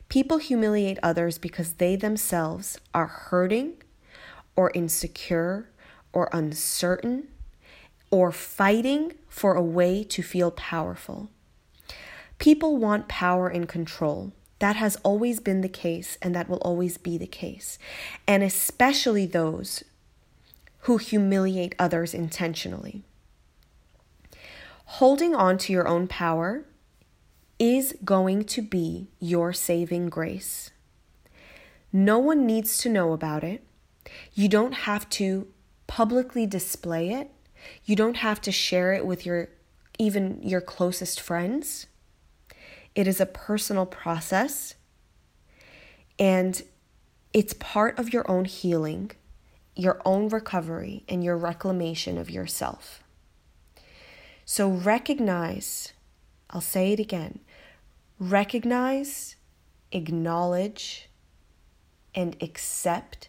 People 0.09 0.39
humiliate 0.39 1.01
others 1.03 1.37
because 1.37 1.73
they 1.73 1.97
themselves 1.97 2.79
are 2.95 3.09
hurting 3.09 3.73
or 4.55 4.71
insecure 4.73 5.69
or 6.13 6.29
uncertain 6.33 7.27
or 8.09 8.31
fighting 8.31 9.15
for 9.29 9.55
a 9.55 9.65
way 9.65 10.05
to 10.05 10.23
feel 10.23 10.53
powerful. 10.53 11.29
People 12.39 12.77
want 12.77 13.09
power 13.09 13.49
and 13.49 13.69
control. 13.69 14.31
That 14.61 14.77
has 14.77 14.95
always 15.03 15.41
been 15.41 15.63
the 15.63 15.69
case, 15.69 16.19
and 16.23 16.37
that 16.37 16.49
will 16.49 16.59
always 16.59 16.99
be 16.99 17.19
the 17.19 17.27
case. 17.27 17.81
And 18.29 18.45
especially 18.45 19.27
those 19.27 19.83
who 20.83 20.99
humiliate 20.99 21.75
others 21.81 22.15
intentionally. 22.15 23.03
Holding 24.87 25.35
on 25.35 25.59
to 25.59 25.73
your 25.73 25.87
own 25.87 26.07
power 26.07 26.65
is 27.59 27.95
going 28.05 28.45
to 28.45 28.63
be 28.63 29.09
your 29.19 29.53
saving 29.53 30.09
grace. 30.09 30.71
No 31.93 32.19
one 32.19 32.47
needs 32.47 32.79
to 32.79 32.89
know 32.89 33.13
about 33.13 33.43
it. 33.43 33.65
You 34.35 34.49
don't 34.49 34.73
have 34.73 35.09
to 35.11 35.49
publicly 35.87 36.47
display 36.47 37.11
it. 37.11 37.31
You 37.85 37.97
don't 37.97 38.19
have 38.19 38.41
to 38.43 38.53
share 38.53 38.93
it 38.93 39.05
with 39.05 39.27
your 39.27 39.49
even 39.99 40.41
your 40.43 40.61
closest 40.61 41.21
friends. 41.21 41.87
It 42.95 43.09
is 43.09 43.21
a 43.21 43.27
personal 43.27 43.87
process 43.87 44.75
and 46.19 46.63
it's 47.33 47.55
part 47.55 47.99
of 47.99 48.13
your 48.13 48.31
own 48.31 48.45
healing, 48.45 49.11
your 49.75 50.01
own 50.05 50.29
recovery, 50.29 51.05
and 51.09 51.23
your 51.25 51.37
reclamation 51.37 52.17
of 52.17 52.31
yourself. 52.31 53.03
So 54.49 54.71
recognize, 54.71 55.93
I'll 56.49 56.61
say 56.61 56.93
it 56.93 57.01
again 57.01 57.41
recognize, 58.19 59.37
acknowledge, 59.93 61.11
and 62.15 62.35
accept, 62.41 63.29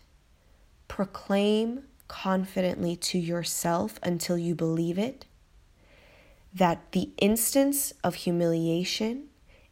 proclaim 0.88 1.84
confidently 2.08 2.96
to 2.96 3.18
yourself 3.18 4.00
until 4.02 4.38
you 4.38 4.56
believe 4.56 4.98
it 4.98 5.26
that 6.54 6.91
the 6.94 7.10
instance 7.18 7.91
of 8.04 8.15
humiliation 8.15 9.26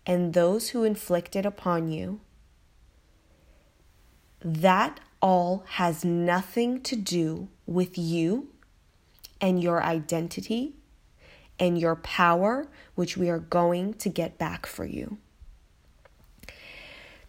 and 0.06 0.34
those 0.34 0.70
who 0.70 0.84
inflict 0.84 1.36
it 1.36 1.46
upon 1.46 1.88
you, 1.88 2.20
that 4.42 5.00
all 5.22 5.64
has 5.68 6.04
nothing 6.04 6.82
to 6.82 6.96
do 6.96 7.48
with 7.66 7.98
you 7.98 8.50
and 9.40 9.64
your 9.64 9.82
identity 9.82 10.76
and 11.60 11.80
your 11.80 11.96
power, 11.96 12.68
which 12.96 13.18
we 13.18 13.30
are 13.30 13.40
going 13.40 13.94
to 13.96 14.10
get 14.10 14.38
back 14.38 14.66
for 14.66 14.86
you. 14.86 15.18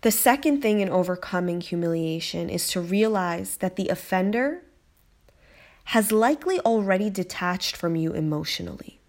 The 0.03 0.11
second 0.11 0.63
thing 0.63 0.81
in 0.81 0.89
overcoming 0.89 1.61
humiliation 1.61 2.49
is 2.49 2.69
to 2.69 2.81
realize 2.81 3.57
that 3.57 3.77
the 3.77 3.89
offender 3.89 4.63
has 5.85 6.13
likely 6.13 6.61
already 6.61 7.11
detached 7.11 7.77
from 7.77 7.97
you 7.97 8.13
emotionally. 8.13 9.01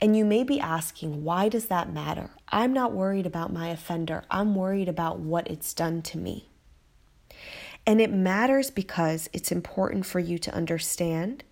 And 0.00 0.16
you 0.16 0.24
may 0.24 0.42
be 0.42 0.58
asking, 0.58 1.22
why 1.24 1.48
does 1.48 1.66
that 1.66 1.92
matter? 1.92 2.30
I'm 2.48 2.72
not 2.72 2.92
worried 2.92 3.26
about 3.26 3.52
my 3.52 3.68
offender, 3.68 4.24
I'm 4.30 4.54
worried 4.54 4.88
about 4.88 5.20
what 5.20 5.46
it's 5.48 5.72
done 5.72 6.02
to 6.02 6.18
me. 6.18 6.48
And 7.86 8.00
it 8.00 8.12
matters 8.12 8.70
because 8.70 9.28
it's 9.32 9.52
important 9.52 10.06
for 10.06 10.18
you 10.18 10.38
to 10.38 10.54
understand 10.54 11.44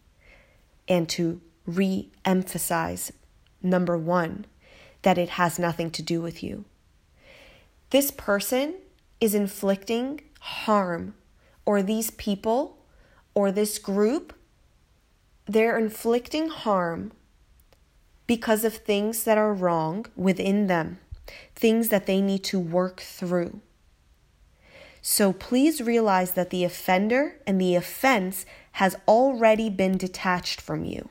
and 0.88 1.08
to 1.10 1.40
re 1.76 2.10
emphasize 2.24 3.12
number 3.62 3.96
one, 3.96 4.46
that 5.02 5.18
it 5.18 5.30
has 5.30 5.58
nothing 5.58 5.90
to 5.90 6.02
do 6.02 6.20
with 6.20 6.42
you. 6.42 6.64
This 7.90 8.10
person 8.10 8.74
is 9.20 9.34
inflicting 9.34 10.20
harm, 10.40 11.14
or 11.66 11.82
these 11.82 12.10
people 12.10 12.78
or 13.34 13.52
this 13.52 13.78
group, 13.78 14.34
they're 15.46 15.78
inflicting 15.78 16.48
harm 16.48 17.12
because 18.26 18.64
of 18.64 18.74
things 18.74 19.24
that 19.24 19.38
are 19.38 19.52
wrong 19.52 20.06
within 20.16 20.66
them, 20.66 20.98
things 21.54 21.88
that 21.88 22.06
they 22.06 22.20
need 22.20 22.44
to 22.44 22.58
work 22.58 23.00
through. 23.00 23.60
So 25.02 25.32
please 25.32 25.80
realize 25.80 26.32
that 26.32 26.50
the 26.50 26.64
offender 26.64 27.36
and 27.46 27.60
the 27.60 27.74
offense 27.74 28.44
has 28.72 28.96
already 29.08 29.70
been 29.70 29.96
detached 29.96 30.60
from 30.60 30.84
you. 30.84 31.08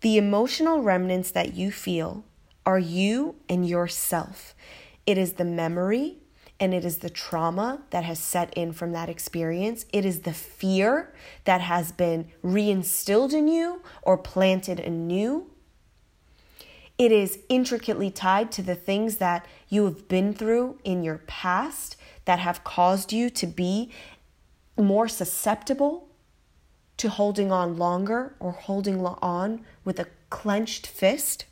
The 0.00 0.16
emotional 0.16 0.82
remnants 0.82 1.32
that 1.32 1.54
you 1.54 1.72
feel 1.72 2.24
are 2.64 2.78
you 2.78 3.36
and 3.48 3.68
yourself. 3.68 4.54
It 5.06 5.18
is 5.18 5.34
the 5.34 5.44
memory 5.44 6.18
and 6.60 6.74
it 6.74 6.84
is 6.84 6.98
the 6.98 7.10
trauma 7.10 7.82
that 7.90 8.04
has 8.04 8.18
set 8.18 8.52
in 8.54 8.72
from 8.72 8.92
that 8.92 9.08
experience. 9.08 9.86
It 9.92 10.04
is 10.04 10.20
the 10.20 10.32
fear 10.32 11.12
that 11.44 11.60
has 11.60 11.92
been 11.92 12.28
reinstilled 12.44 13.32
in 13.32 13.48
you 13.48 13.82
or 14.02 14.18
planted 14.18 14.80
anew. 14.80 15.50
It 16.96 17.12
is 17.12 17.38
intricately 17.48 18.10
tied 18.10 18.50
to 18.52 18.62
the 18.62 18.74
things 18.74 19.16
that 19.16 19.46
you 19.68 19.84
have 19.84 20.08
been 20.08 20.34
through 20.34 20.78
in 20.82 21.04
your 21.04 21.18
past 21.26 21.96
that 22.24 22.40
have 22.40 22.64
caused 22.64 23.12
you 23.12 23.30
to 23.30 23.46
be 23.46 23.92
more 24.76 25.08
susceptible 25.08 26.07
to 26.98 27.08
holding 27.08 27.50
on 27.50 27.76
longer 27.76 28.34
or 28.38 28.52
holding 28.52 29.04
on 29.04 29.64
with 29.84 29.98
a 29.98 30.06
clenched 30.30 30.86
fist. 30.86 31.46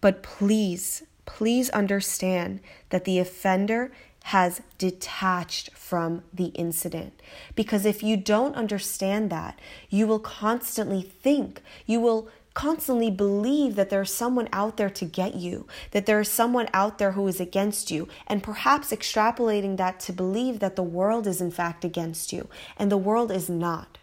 But 0.00 0.22
please, 0.22 1.04
please 1.24 1.70
understand 1.70 2.60
that 2.90 3.04
the 3.04 3.18
offender 3.18 3.92
has 4.24 4.62
detached 4.78 5.70
from 5.72 6.22
the 6.32 6.46
incident. 6.46 7.20
Because 7.54 7.84
if 7.84 8.02
you 8.02 8.16
don't 8.16 8.54
understand 8.54 9.30
that, 9.30 9.58
you 9.88 10.06
will 10.06 10.20
constantly 10.20 11.02
think, 11.02 11.62
you 11.86 12.00
will 12.00 12.28
constantly 12.54 13.10
believe 13.10 13.76
that 13.76 13.90
there's 13.90 14.12
someone 14.12 14.48
out 14.52 14.76
there 14.76 14.90
to 14.90 15.04
get 15.04 15.34
you, 15.34 15.66
that 15.92 16.06
there 16.06 16.20
is 16.20 16.28
someone 16.28 16.68
out 16.74 16.98
there 16.98 17.12
who 17.12 17.26
is 17.26 17.40
against 17.40 17.90
you, 17.90 18.08
and 18.26 18.42
perhaps 18.42 18.90
extrapolating 18.90 19.76
that 19.76 20.00
to 20.00 20.12
believe 20.12 20.58
that 20.60 20.76
the 20.76 20.82
world 20.82 21.26
is 21.26 21.40
in 21.40 21.50
fact 21.50 21.84
against 21.84 22.32
you, 22.32 22.48
and 22.76 22.90
the 22.90 22.96
world 22.96 23.30
is 23.30 23.48
not. 23.48 23.98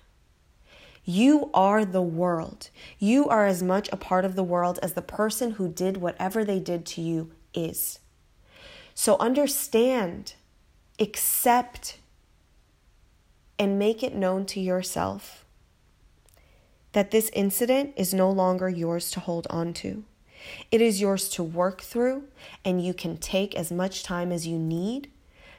You 1.06 1.50
are 1.54 1.86
the 1.86 2.02
world. 2.02 2.70
You 3.00 3.28
are 3.28 3.48
as 3.48 3.64
much 3.64 3.90
a 3.92 3.98
part 3.98 4.26
of 4.26 4.36
the 4.36 4.44
world 4.44 4.78
as 4.84 4.94
the 4.94 5.02
person 5.02 5.52
who 5.52 5.68
did 5.68 5.98
whatever 5.98 6.46
they 6.46 6.60
did 6.60 6.86
to 6.88 7.02
you 7.02 7.32
is. 7.54 8.00
So 8.94 9.18
understand, 9.18 10.34
accept, 11.00 11.98
and 13.58 13.80
make 13.80 14.04
it 14.04 14.14
known 14.14 14.46
to 14.48 14.60
yourself 14.60 15.39
that 16.94 17.12
this 17.12 17.30
incident 17.34 17.94
is 17.96 18.14
no 18.14 18.30
longer 18.30 18.70
yours 18.70 19.12
to 19.12 19.20
hold 19.20 19.48
on 19.50 19.74
to. 19.74 20.04
It 20.72 20.82
is 20.82 21.02
yours 21.02 21.30
to 21.30 21.44
work 21.44 21.82
through, 21.82 22.24
and 22.64 22.84
you 22.84 22.94
can 22.94 23.18
take 23.18 23.56
as 23.56 23.72
much 23.72 24.04
time 24.04 24.32
as 24.32 24.48
you 24.48 24.58
need, 24.58 25.12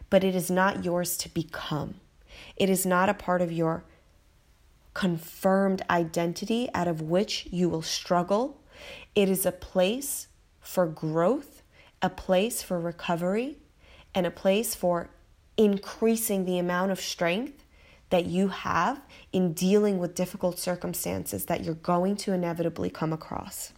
but 0.09 0.25
it 0.25 0.35
is 0.35 0.51
not 0.51 0.85
yours 0.85 1.17
to 1.19 1.29
become. 1.29 1.97
It 2.57 2.71
is 2.71 2.87
not 2.87 3.09
a 3.09 3.15
part 3.15 3.43
of 3.43 3.53
your 3.53 3.85
confirmed 4.95 5.83
identity 5.89 6.69
out 6.75 6.89
of 6.89 7.01
which 7.01 7.47
you 7.51 7.69
will 7.69 7.83
struggle, 7.83 8.61
It 9.15 9.29
is 9.29 9.45
a 9.45 9.53
place 9.53 10.29
for 10.61 10.87
growth, 10.87 11.63
a 12.01 12.09
place 12.11 12.63
for 12.63 12.81
recovery, 12.81 13.59
and 14.15 14.27
a 14.27 14.31
place 14.31 14.75
for 14.75 15.11
increasing 15.57 16.45
the 16.45 16.59
amount 16.59 16.91
of 16.91 17.01
strength 17.01 17.65
that 18.11 18.27
you 18.27 18.49
have 18.49 19.01
in 19.33 19.53
dealing 19.53 19.99
with 19.99 20.15
difficult 20.15 20.59
circumstances 20.59 21.47
that 21.47 21.65
you're 21.65 21.75
going 21.75 22.17
to 22.17 22.33
inevitably 22.33 22.91
come 22.91 23.13
across. 23.13 23.73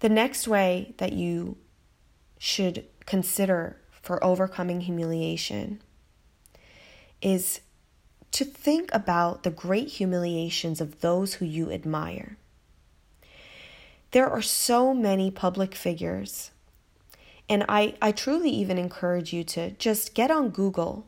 The 0.00 0.08
next 0.08 0.48
way 0.48 0.94
that 0.98 1.12
you 1.12 1.56
should 2.38 2.84
consider 3.04 3.76
for 3.90 4.22
overcoming 4.24 4.82
humiliation 4.82 5.82
is 7.20 7.60
to 8.30 8.44
think 8.44 8.90
about 8.92 9.42
the 9.42 9.50
great 9.50 9.88
humiliations 9.88 10.80
of 10.80 11.00
those 11.00 11.34
who 11.34 11.44
you 11.44 11.70
admire. 11.72 12.36
There 14.12 14.28
are 14.30 14.42
so 14.42 14.94
many 14.94 15.30
public 15.30 15.74
figures, 15.74 16.50
and 17.48 17.64
I, 17.68 17.94
I 18.00 18.12
truly 18.12 18.50
even 18.50 18.78
encourage 18.78 19.32
you 19.32 19.44
to 19.44 19.72
just 19.72 20.14
get 20.14 20.30
on 20.30 20.50
Google 20.50 21.07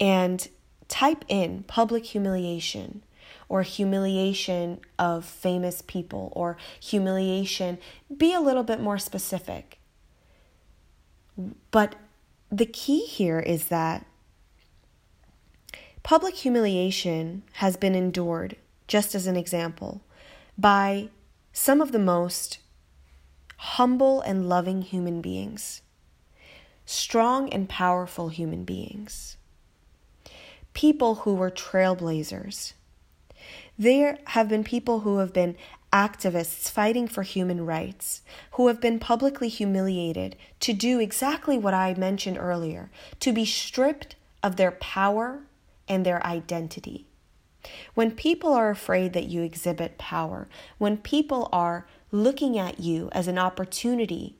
and 0.00 0.48
type 0.88 1.24
in 1.28 1.64
public 1.64 2.04
humiliation 2.06 3.02
or 3.48 3.62
humiliation 3.62 4.80
of 4.98 5.24
famous 5.24 5.82
people 5.82 6.32
or 6.34 6.56
humiliation. 6.80 7.78
Be 8.14 8.32
a 8.32 8.40
little 8.40 8.64
bit 8.64 8.80
more 8.80 8.98
specific. 8.98 9.78
But 11.70 11.96
the 12.50 12.66
key 12.66 13.06
here 13.06 13.40
is 13.40 13.68
that 13.68 14.06
public 16.02 16.34
humiliation 16.34 17.42
has 17.54 17.76
been 17.76 17.94
endured, 17.94 18.56
just 18.86 19.14
as 19.14 19.26
an 19.26 19.36
example, 19.36 20.02
by 20.56 21.08
some 21.52 21.80
of 21.80 21.92
the 21.92 21.98
most 21.98 22.58
humble 23.56 24.20
and 24.20 24.48
loving 24.48 24.82
human 24.82 25.20
beings, 25.20 25.82
strong 26.84 27.48
and 27.48 27.68
powerful 27.68 28.28
human 28.28 28.64
beings, 28.64 29.36
people 30.74 31.16
who 31.16 31.34
were 31.34 31.50
trailblazers. 31.50 32.74
There 33.78 34.18
have 34.26 34.48
been 34.48 34.64
people 34.64 35.00
who 35.00 35.18
have 35.18 35.32
been 35.32 35.56
activists 35.92 36.68
fighting 36.68 37.06
for 37.06 37.22
human 37.22 37.64
rights 37.64 38.22
who 38.52 38.66
have 38.66 38.80
been 38.80 38.98
publicly 38.98 39.48
humiliated 39.48 40.36
to 40.58 40.72
do 40.72 40.98
exactly 40.98 41.56
what 41.56 41.72
I 41.72 41.94
mentioned 41.94 42.36
earlier 42.36 42.90
to 43.20 43.32
be 43.32 43.44
stripped 43.44 44.16
of 44.42 44.56
their 44.56 44.72
power 44.72 45.42
and 45.88 46.04
their 46.04 46.24
identity. 46.26 47.06
When 47.94 48.10
people 48.10 48.52
are 48.52 48.70
afraid 48.70 49.12
that 49.12 49.28
you 49.28 49.42
exhibit 49.42 49.96
power, 49.96 50.48
when 50.78 50.98
people 50.98 51.48
are 51.52 51.86
looking 52.10 52.58
at 52.58 52.80
you 52.80 53.08
as 53.12 53.28
an 53.28 53.38
opportunity 53.38 54.36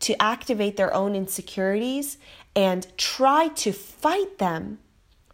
to 0.00 0.20
activate 0.20 0.76
their 0.76 0.92
own 0.92 1.14
insecurities 1.14 2.18
and 2.56 2.86
try 2.96 3.48
to 3.48 3.72
fight 3.72 4.38
them 4.38 4.78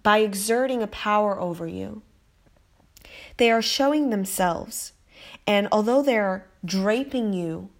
by 0.02 0.18
exerting 0.18 0.82
a 0.82 0.86
power 0.86 1.38
over 1.40 1.66
you, 1.66 2.02
they 3.36 3.50
are 3.50 3.62
showing 3.62 4.10
themselves 4.10 4.92
and 5.46 5.68
although 5.72 6.02
they're 6.02 6.46
draping 6.64 7.32
you 7.32 7.70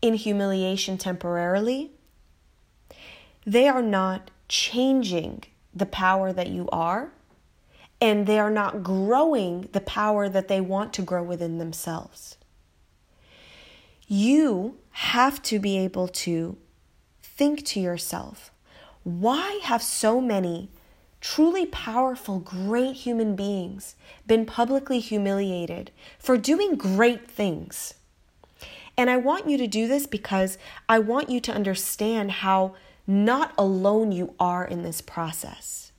in 0.00 0.14
humiliation 0.14 0.98
temporarily, 0.98 1.92
they 3.44 3.68
are 3.68 3.82
not 3.82 4.30
changing 4.48 5.44
the 5.74 5.86
power 5.86 6.32
that 6.32 6.48
you 6.48 6.68
are, 6.70 7.12
and 8.00 8.26
they 8.26 8.38
are 8.38 8.50
not 8.50 8.82
growing 8.82 9.68
the 9.72 9.80
power 9.80 10.28
that 10.28 10.48
they 10.48 10.60
want 10.60 10.92
to 10.94 11.02
grow 11.02 11.22
within 11.22 11.58
themselves. 11.58 12.36
You 14.06 14.78
have 14.90 15.42
to 15.44 15.58
be 15.58 15.76
able 15.78 16.08
to 16.08 16.56
think 17.22 17.64
to 17.66 17.80
yourself, 17.80 18.50
why 19.02 19.60
have 19.62 19.82
so 19.82 20.20
many 20.20 20.70
truly 21.20 21.66
powerful, 21.66 22.38
great 22.38 22.96
human 22.96 23.34
beings 23.36 23.94
been 24.26 24.46
publicly 24.46 25.00
humiliated 25.00 25.90
for 26.18 26.36
doing 26.36 26.76
great 26.76 27.30
things. 27.30 27.94
And 28.96 29.08
I 29.08 29.16
want 29.16 29.48
you 29.48 29.56
to 29.58 29.66
do 29.66 29.86
this 29.86 30.06
because 30.06 30.58
I 30.88 30.98
want 30.98 31.30
you 31.30 31.40
to 31.40 31.52
understand 31.52 32.30
how 32.30 32.74
not 33.06 33.52
alone 33.56 34.12
you 34.12 34.34
are 34.38 34.64
in 34.64 34.82
this 34.82 35.00
process. 35.00 35.92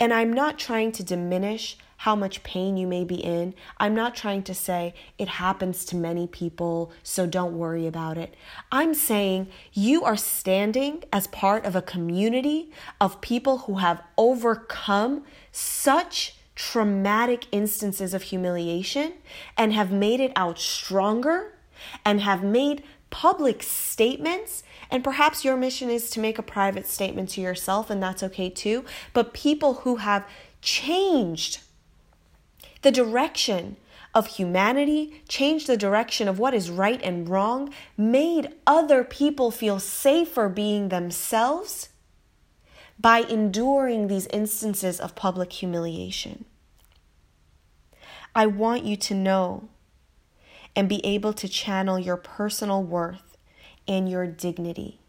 And 0.00 0.12
I'm 0.12 0.32
not 0.32 0.58
trying 0.58 0.92
to 0.92 1.04
diminish 1.04 1.76
how 2.02 2.16
much 2.16 2.42
pain 2.42 2.76
you 2.76 2.84
may 2.84 3.04
be 3.04 3.14
in. 3.14 3.54
I'm 3.78 3.94
not 3.94 4.16
trying 4.16 4.42
to 4.44 4.54
say 4.54 4.92
it 5.18 5.28
happens 5.28 5.84
to 5.84 5.94
many 5.94 6.26
people, 6.26 6.90
so 7.04 7.26
don't 7.26 7.56
worry 7.56 7.86
about 7.86 8.18
it. 8.18 8.34
I'm 8.72 8.92
saying 8.92 9.46
you 9.72 10.02
are 10.02 10.16
standing 10.16 11.04
as 11.12 11.28
part 11.28 11.64
of 11.64 11.76
a 11.76 11.80
community 11.80 12.72
of 13.00 13.20
people 13.20 13.58
who 13.58 13.76
have 13.76 14.02
overcome 14.18 15.22
such 15.52 16.34
traumatic 16.56 17.46
instances 17.52 18.14
of 18.14 18.22
humiliation 18.22 19.12
and 19.56 19.72
have 19.72 19.92
made 19.92 20.18
it 20.18 20.32
out 20.34 20.58
stronger 20.58 21.54
and 22.04 22.20
have 22.20 22.42
made 22.42 22.82
public 23.10 23.62
statements. 23.62 24.64
And 24.90 25.04
perhaps 25.04 25.44
your 25.44 25.56
mission 25.56 25.88
is 25.88 26.10
to 26.10 26.18
make 26.18 26.36
a 26.36 26.42
private 26.42 26.88
statement 26.88 27.28
to 27.30 27.40
yourself, 27.40 27.90
and 27.90 28.02
that's 28.02 28.24
okay 28.24 28.50
too. 28.50 28.84
But 29.12 29.32
people 29.32 29.74
who 29.74 29.96
have 29.96 30.26
changed 30.60 31.60
the 32.82 32.90
direction 32.90 33.76
of 34.14 34.26
humanity, 34.26 35.22
changed 35.28 35.66
the 35.66 35.76
direction 35.76 36.28
of 36.28 36.38
what 36.38 36.52
is 36.52 36.70
right 36.70 37.00
and 37.02 37.28
wrong, 37.28 37.72
made 37.96 38.52
other 38.66 39.04
people 39.04 39.50
feel 39.50 39.80
safer 39.80 40.48
being 40.48 40.88
themselves 40.88 41.88
by 42.98 43.20
enduring 43.20 44.06
these 44.08 44.26
instances 44.28 45.00
of 45.00 45.14
public 45.14 45.52
humiliation. 45.52 46.44
I 48.34 48.46
want 48.46 48.84
you 48.84 48.96
to 48.96 49.14
know 49.14 49.68
and 50.76 50.88
be 50.88 51.04
able 51.04 51.32
to 51.34 51.48
channel 51.48 51.98
your 51.98 52.16
personal 52.16 52.82
worth 52.82 53.36
and 53.88 54.08
your 54.08 54.26
dignity 54.26 55.00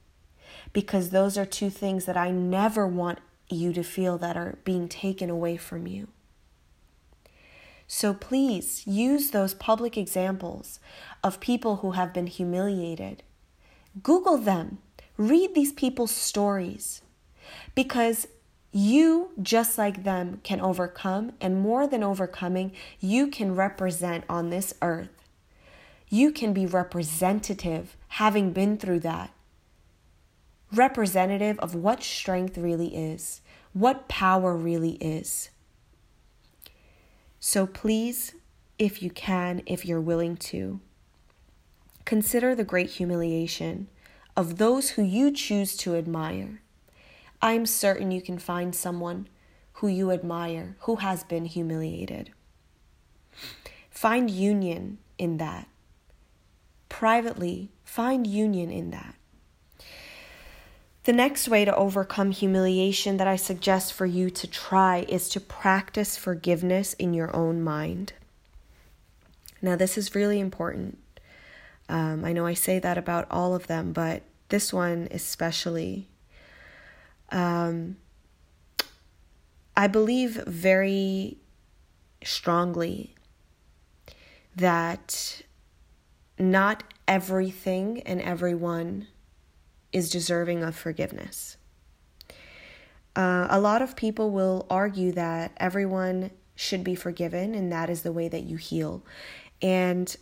because 0.73 1.09
those 1.09 1.37
are 1.37 1.45
two 1.45 1.69
things 1.69 2.05
that 2.05 2.17
I 2.17 2.31
never 2.31 2.87
want 2.87 3.19
you 3.49 3.71
to 3.73 3.83
feel 3.83 4.17
that 4.17 4.35
are 4.35 4.57
being 4.63 4.89
taken 4.89 5.29
away 5.29 5.57
from 5.57 5.87
you. 5.87 6.07
So 7.87 8.13
please 8.13 8.87
use 8.87 9.31
those 9.31 9.53
public 9.53 9.97
examples 9.97 10.79
of 11.23 11.39
people 11.39 11.77
who 11.77 11.91
have 11.91 12.13
been 12.13 12.27
humiliated. 12.27 13.23
Google 14.01 14.37
them, 14.37 14.79
read 15.17 15.53
these 15.53 15.71
people's 15.71 16.11
stories, 16.11 17.01
because 17.75 18.27
you, 18.71 19.29
just 19.39 19.77
like 19.77 20.03
them, 20.03 20.41
can 20.43 20.59
overcome, 20.59 21.33
and 21.39 21.61
more 21.61 21.85
than 21.85 22.03
overcoming, 22.03 22.71
you 22.99 23.27
can 23.27 23.53
represent 23.53 24.23
on 24.27 24.49
this 24.49 24.73
earth. 24.81 25.09
You 26.09 26.31
can 26.31 26.53
be 26.53 26.65
representative, 26.65 27.95
having 28.07 28.51
been 28.51 28.77
through 28.77 29.01
that. 29.01 29.31
Representative 30.73 31.59
of 31.59 31.75
what 31.75 32.01
strength 32.01 32.57
really 32.57 32.95
is, 32.95 33.41
what 33.73 34.07
power 34.07 34.55
really 34.55 34.93
is. 34.93 35.49
So 37.45 37.67
please, 37.67 38.35
if 38.79 39.03
you 39.03 39.09
can, 39.09 39.63
if 39.65 39.85
you're 39.85 39.99
willing 39.99 40.37
to, 40.37 40.79
consider 42.05 42.55
the 42.55 42.63
great 42.63 42.91
humiliation 42.91 43.89
of 44.37 44.59
those 44.59 44.91
who 44.91 45.03
you 45.03 45.29
choose 45.29 45.75
to 45.75 45.97
admire. 45.97 46.61
I'm 47.41 47.65
certain 47.65 48.11
you 48.11 48.21
can 48.21 48.37
find 48.37 48.73
someone 48.73 49.27
who 49.73 49.89
you 49.89 50.09
admire 50.09 50.77
who 50.83 50.95
has 50.95 51.25
been 51.25 51.43
humiliated. 51.43 52.31
Find 53.89 54.29
union 54.29 54.99
in 55.17 55.35
that. 55.35 55.67
Privately, 56.87 57.71
find 57.83 58.25
union 58.25 58.71
in 58.71 58.91
that. 58.91 59.15
The 61.03 61.13
next 61.13 61.49
way 61.49 61.65
to 61.65 61.75
overcome 61.75 62.31
humiliation 62.31 63.17
that 63.17 63.27
I 63.27 63.35
suggest 63.35 63.91
for 63.91 64.05
you 64.05 64.29
to 64.29 64.47
try 64.47 64.99
is 65.09 65.27
to 65.29 65.41
practice 65.41 66.15
forgiveness 66.15 66.93
in 66.93 67.13
your 67.13 67.35
own 67.35 67.61
mind. 67.61 68.13
Now, 69.61 69.75
this 69.75 69.97
is 69.97 70.15
really 70.15 70.39
important. 70.39 70.97
Um, 71.89 72.23
I 72.23 72.31
know 72.31 72.45
I 72.45 72.53
say 72.53 72.79
that 72.79 72.97
about 72.97 73.27
all 73.29 73.53
of 73.53 73.67
them, 73.67 73.91
but 73.91 74.23
this 74.47 74.71
one 74.71 75.09
especially. 75.11 76.07
Um, 77.31 77.97
I 79.75 79.87
believe 79.87 80.41
very 80.47 81.37
strongly 82.23 83.15
that 84.55 85.41
not 86.39 86.83
everything 87.07 88.01
and 88.03 88.21
everyone 88.21 89.07
is 89.93 90.09
deserving 90.09 90.63
of 90.63 90.75
forgiveness. 90.75 91.57
Uh, 93.15 93.47
a 93.49 93.59
lot 93.59 93.81
of 93.81 93.95
people 93.95 94.31
will 94.31 94.65
argue 94.69 95.11
that 95.11 95.53
everyone 95.57 96.31
should 96.55 96.83
be 96.83 96.95
forgiven 96.95 97.53
and 97.55 97.71
that 97.71 97.89
is 97.89 98.01
the 98.01 98.11
way 98.11 98.27
that 98.27 98.43
you 98.43 98.57
heal. 98.57 99.03
And 99.61 100.15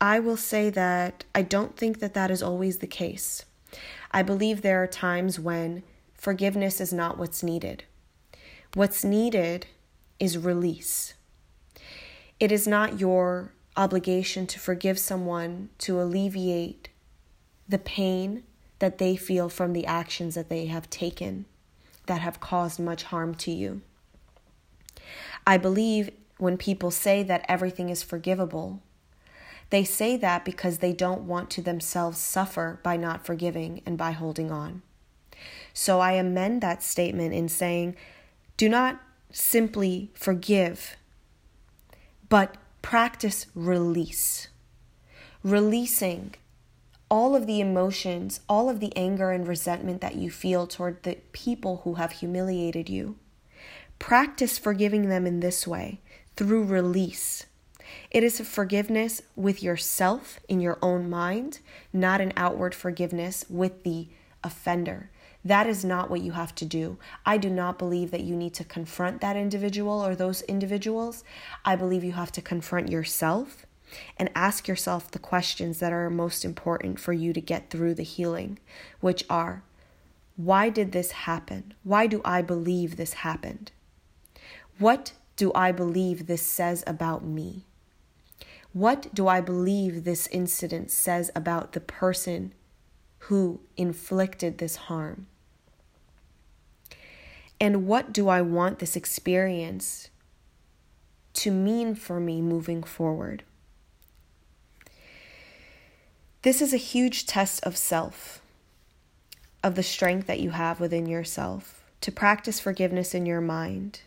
I 0.00 0.20
will 0.20 0.36
say 0.36 0.70
that 0.70 1.24
I 1.34 1.42
don't 1.42 1.76
think 1.76 1.98
that 1.98 2.14
that 2.14 2.30
is 2.30 2.42
always 2.42 2.78
the 2.78 2.86
case. 2.86 3.44
I 4.12 4.22
believe 4.22 4.62
there 4.62 4.82
are 4.82 4.86
times 4.86 5.38
when 5.40 5.82
forgiveness 6.14 6.80
is 6.80 6.92
not 6.92 7.18
what's 7.18 7.42
needed. 7.42 7.84
What's 8.74 9.04
needed 9.04 9.66
is 10.20 10.38
release. 10.38 11.14
It 12.38 12.52
is 12.52 12.66
not 12.66 13.00
your 13.00 13.52
obligation 13.76 14.46
to 14.46 14.58
forgive 14.58 14.98
someone 14.98 15.70
to 15.78 16.00
alleviate 16.00 16.88
the 17.68 17.78
pain 17.78 18.44
that 18.78 18.98
they 18.98 19.16
feel 19.16 19.48
from 19.48 19.72
the 19.72 19.86
actions 19.86 20.34
that 20.34 20.48
they 20.48 20.66
have 20.66 20.88
taken 20.90 21.44
that 22.06 22.20
have 22.20 22.40
caused 22.40 22.80
much 22.80 23.04
harm 23.04 23.34
to 23.34 23.50
you. 23.52 23.82
I 25.46 25.56
believe 25.56 26.10
when 26.38 26.56
people 26.56 26.90
say 26.90 27.22
that 27.22 27.44
everything 27.48 27.90
is 27.90 28.02
forgivable, 28.02 28.80
they 29.70 29.84
say 29.84 30.16
that 30.16 30.44
because 30.44 30.78
they 30.78 30.92
don't 30.92 31.22
want 31.22 31.50
to 31.50 31.62
themselves 31.62 32.18
suffer 32.18 32.80
by 32.82 32.96
not 32.96 33.26
forgiving 33.26 33.82
and 33.84 33.98
by 33.98 34.12
holding 34.12 34.50
on. 34.50 34.82
So 35.72 36.00
I 36.00 36.12
amend 36.12 36.62
that 36.62 36.82
statement 36.82 37.34
in 37.34 37.48
saying, 37.48 37.94
do 38.56 38.68
not 38.68 39.00
simply 39.30 40.10
forgive, 40.14 40.96
but 42.28 42.56
practice 42.82 43.46
release. 43.54 44.48
Releasing 45.44 46.34
all 47.10 47.34
of 47.34 47.46
the 47.46 47.60
emotions, 47.60 48.40
all 48.48 48.68
of 48.68 48.80
the 48.80 48.94
anger 48.96 49.30
and 49.30 49.46
resentment 49.46 50.00
that 50.00 50.16
you 50.16 50.30
feel 50.30 50.66
toward 50.66 51.02
the 51.02 51.18
people 51.32 51.82
who 51.84 51.94
have 51.94 52.12
humiliated 52.12 52.88
you. 52.88 53.16
Practice 53.98 54.58
forgiving 54.58 55.08
them 55.08 55.26
in 55.26 55.40
this 55.40 55.66
way 55.66 56.00
through 56.36 56.64
release. 56.64 57.46
It 58.10 58.22
is 58.22 58.38
a 58.38 58.44
forgiveness 58.44 59.22
with 59.34 59.62
yourself 59.62 60.38
in 60.48 60.60
your 60.60 60.78
own 60.82 61.08
mind, 61.08 61.60
not 61.92 62.20
an 62.20 62.32
outward 62.36 62.74
forgiveness 62.74 63.44
with 63.48 63.82
the 63.82 64.08
offender. 64.44 65.10
That 65.44 65.66
is 65.66 65.84
not 65.84 66.10
what 66.10 66.20
you 66.20 66.32
have 66.32 66.54
to 66.56 66.64
do. 66.64 66.98
I 67.24 67.38
do 67.38 67.48
not 67.48 67.78
believe 67.78 68.10
that 68.10 68.22
you 68.22 68.36
need 68.36 68.54
to 68.54 68.64
confront 68.64 69.20
that 69.20 69.36
individual 69.36 70.04
or 70.04 70.14
those 70.14 70.42
individuals. 70.42 71.24
I 71.64 71.76
believe 71.76 72.04
you 72.04 72.12
have 72.12 72.32
to 72.32 72.42
confront 72.42 72.90
yourself 72.90 73.64
and 74.16 74.30
ask 74.34 74.68
yourself 74.68 75.10
the 75.10 75.18
questions 75.18 75.78
that 75.78 75.92
are 75.92 76.10
most 76.10 76.44
important 76.44 76.98
for 77.00 77.12
you 77.12 77.32
to 77.32 77.40
get 77.40 77.70
through 77.70 77.94
the 77.94 78.02
healing, 78.02 78.58
which 79.00 79.24
are 79.30 79.62
why 80.36 80.68
did 80.68 80.92
this 80.92 81.10
happen? 81.10 81.74
Why 81.82 82.06
do 82.06 82.20
I 82.24 82.42
believe 82.42 82.96
this 82.96 83.12
happened? 83.14 83.72
What 84.78 85.12
do 85.34 85.50
I 85.52 85.72
believe 85.72 86.26
this 86.26 86.42
says 86.42 86.84
about 86.86 87.24
me? 87.24 87.64
What 88.72 89.12
do 89.12 89.26
I 89.26 89.40
believe 89.40 90.04
this 90.04 90.28
incident 90.28 90.92
says 90.92 91.32
about 91.34 91.72
the 91.72 91.80
person 91.80 92.52
who 93.20 93.60
inflicted 93.76 94.58
this 94.58 94.76
harm? 94.76 95.26
And 97.60 97.88
what 97.88 98.12
do 98.12 98.28
I 98.28 98.40
want 98.40 98.78
this 98.78 98.94
experience 98.94 100.10
to 101.34 101.50
mean 101.50 101.96
for 101.96 102.20
me 102.20 102.40
moving 102.40 102.84
forward? 102.84 103.42
This 106.48 106.62
is 106.62 106.72
a 106.72 106.78
huge 106.78 107.26
test 107.26 107.62
of 107.64 107.76
self, 107.76 108.40
of 109.62 109.74
the 109.74 109.82
strength 109.82 110.26
that 110.28 110.40
you 110.40 110.48
have 110.48 110.80
within 110.80 111.04
yourself. 111.04 111.84
To 112.00 112.10
practice 112.10 112.58
forgiveness 112.58 113.12
in 113.14 113.26
your 113.26 113.42
mind 113.42 114.00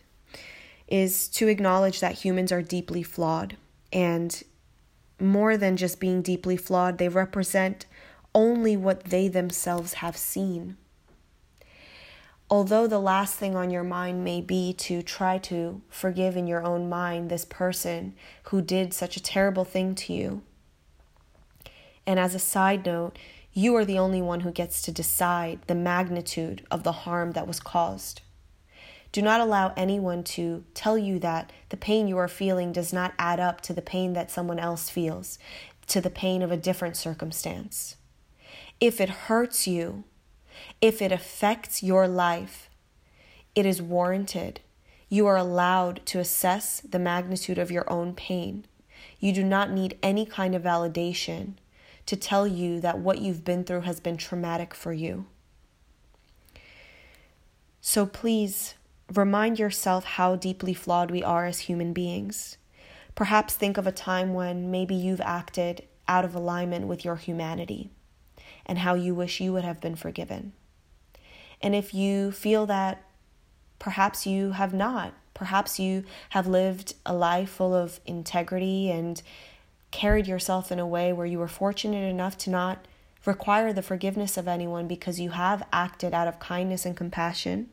is 0.88 1.28
to 1.28 1.46
acknowledge 1.46 2.00
that 2.00 2.24
humans 2.24 2.50
are 2.50 2.60
deeply 2.60 3.04
flawed. 3.04 3.56
And 3.92 4.42
more 5.20 5.56
than 5.56 5.76
just 5.76 6.00
being 6.00 6.20
deeply 6.20 6.56
flawed, 6.56 6.98
they 6.98 7.08
represent 7.08 7.86
only 8.34 8.76
what 8.76 9.04
they 9.04 9.28
themselves 9.28 9.92
have 10.02 10.16
seen. 10.16 10.76
Although 12.50 12.88
the 12.88 12.98
last 12.98 13.36
thing 13.36 13.54
on 13.54 13.70
your 13.70 13.84
mind 13.84 14.24
may 14.24 14.40
be 14.40 14.72
to 14.78 15.00
try 15.00 15.38
to 15.38 15.80
forgive 15.88 16.36
in 16.36 16.48
your 16.48 16.64
own 16.64 16.88
mind 16.88 17.30
this 17.30 17.44
person 17.44 18.14
who 18.46 18.60
did 18.60 18.92
such 18.92 19.16
a 19.16 19.22
terrible 19.22 19.64
thing 19.64 19.94
to 19.94 20.12
you, 20.12 20.42
and 22.06 22.18
as 22.18 22.34
a 22.34 22.38
side 22.38 22.84
note, 22.84 23.18
you 23.52 23.76
are 23.76 23.84
the 23.84 23.98
only 23.98 24.22
one 24.22 24.40
who 24.40 24.50
gets 24.50 24.80
to 24.82 24.92
decide 24.92 25.60
the 25.66 25.74
magnitude 25.74 26.66
of 26.70 26.84
the 26.84 26.92
harm 26.92 27.32
that 27.32 27.46
was 27.46 27.60
caused. 27.60 28.22
Do 29.12 29.20
not 29.20 29.42
allow 29.42 29.74
anyone 29.76 30.24
to 30.24 30.64
tell 30.72 30.96
you 30.96 31.18
that 31.18 31.52
the 31.68 31.76
pain 31.76 32.08
you 32.08 32.16
are 32.16 32.28
feeling 32.28 32.72
does 32.72 32.94
not 32.94 33.12
add 33.18 33.38
up 33.40 33.60
to 33.62 33.74
the 33.74 33.82
pain 33.82 34.14
that 34.14 34.30
someone 34.30 34.58
else 34.58 34.88
feels, 34.88 35.38
to 35.88 36.00
the 36.00 36.08
pain 36.08 36.40
of 36.40 36.50
a 36.50 36.56
different 36.56 36.96
circumstance. 36.96 37.96
If 38.80 39.00
it 39.00 39.10
hurts 39.10 39.66
you, 39.66 40.04
if 40.80 41.02
it 41.02 41.12
affects 41.12 41.82
your 41.82 42.08
life, 42.08 42.70
it 43.54 43.66
is 43.66 43.82
warranted. 43.82 44.60
You 45.10 45.26
are 45.26 45.36
allowed 45.36 46.06
to 46.06 46.18
assess 46.18 46.80
the 46.80 46.98
magnitude 46.98 47.58
of 47.58 47.70
your 47.70 47.90
own 47.92 48.14
pain. 48.14 48.64
You 49.20 49.32
do 49.34 49.44
not 49.44 49.70
need 49.70 49.98
any 50.02 50.24
kind 50.24 50.54
of 50.54 50.62
validation 50.62 51.54
to 52.06 52.16
tell 52.16 52.46
you 52.46 52.80
that 52.80 52.98
what 52.98 53.18
you've 53.18 53.44
been 53.44 53.64
through 53.64 53.82
has 53.82 54.00
been 54.00 54.16
traumatic 54.16 54.74
for 54.74 54.92
you. 54.92 55.26
So 57.80 58.06
please 58.06 58.74
remind 59.12 59.58
yourself 59.58 60.04
how 60.04 60.36
deeply 60.36 60.74
flawed 60.74 61.10
we 61.10 61.22
are 61.22 61.46
as 61.46 61.60
human 61.60 61.92
beings. 61.92 62.56
Perhaps 63.14 63.54
think 63.54 63.76
of 63.76 63.86
a 63.86 63.92
time 63.92 64.34
when 64.34 64.70
maybe 64.70 64.94
you've 64.94 65.20
acted 65.20 65.86
out 66.08 66.24
of 66.24 66.34
alignment 66.34 66.86
with 66.86 67.04
your 67.04 67.16
humanity 67.16 67.90
and 68.66 68.78
how 68.78 68.94
you 68.94 69.14
wish 69.14 69.40
you 69.40 69.52
would 69.52 69.64
have 69.64 69.80
been 69.80 69.96
forgiven. 69.96 70.52
And 71.60 71.74
if 71.74 71.94
you 71.94 72.32
feel 72.32 72.66
that 72.66 73.04
perhaps 73.78 74.26
you 74.26 74.52
have 74.52 74.72
not, 74.72 75.14
perhaps 75.34 75.78
you 75.78 76.04
have 76.30 76.46
lived 76.46 76.94
a 77.04 77.14
life 77.14 77.50
full 77.50 77.74
of 77.74 78.00
integrity 78.06 78.90
and 78.90 79.20
carried 79.92 80.26
yourself 80.26 80.72
in 80.72 80.80
a 80.80 80.86
way 80.86 81.12
where 81.12 81.26
you 81.26 81.38
were 81.38 81.46
fortunate 81.46 82.08
enough 82.08 82.36
to 82.38 82.50
not 82.50 82.86
require 83.24 83.72
the 83.72 83.82
forgiveness 83.82 84.36
of 84.36 84.48
anyone 84.48 84.88
because 84.88 85.20
you 85.20 85.30
have 85.30 85.62
acted 85.72 86.12
out 86.12 86.26
of 86.26 86.40
kindness 86.40 86.84
and 86.84 86.96
compassion, 86.96 87.68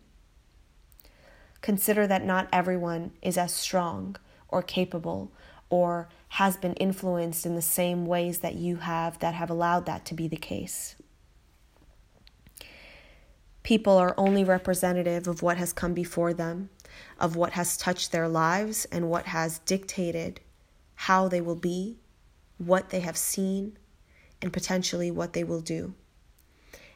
consider 1.62 2.06
that 2.06 2.24
not 2.24 2.48
everyone 2.54 3.12
is 3.22 3.38
as 3.38 3.52
strong 3.52 4.16
or 4.48 4.62
capable 4.62 5.32
or 5.70 6.08
has 6.34 6.58
been 6.58 6.74
influenced 6.76 7.46
in 7.46 7.56
the 7.56 7.62
same 7.62 8.06
ways 8.06 8.40
that 8.40 8.56
you 8.56 8.78
have 8.78 9.18
that 9.20 9.34
have 9.34 9.50
allowed 9.50 9.86
that 9.86 10.06
to 10.06 10.14
be 10.14 10.28
the 10.28 10.38
case. 10.38 10.96
People 13.64 13.98
are 13.98 14.16
only 14.18 14.44
representative 14.44 15.28
of 15.28 15.42
what 15.42 15.58
has 15.58 15.74
come 15.74 15.94
before 15.94 16.34
them, 16.34 16.70
of 17.20 17.36
what 17.36 17.54
has 17.54 17.78
touched 17.78 18.12
their 18.12 18.28
lives, 18.28 18.86
and 18.86 19.10
what 19.10 19.26
has 19.28 19.60
dictated 19.60 20.40
how 20.96 21.28
they 21.28 21.42
will 21.42 21.56
be 21.56 21.98
what 22.60 22.89
they 22.89 23.00
have 23.00 23.17
seen, 23.17 23.78
and 24.41 24.54
potentially 24.54 25.10
what 25.10 25.34
they 25.34 25.43
will 25.43 25.62
do. 25.62 25.95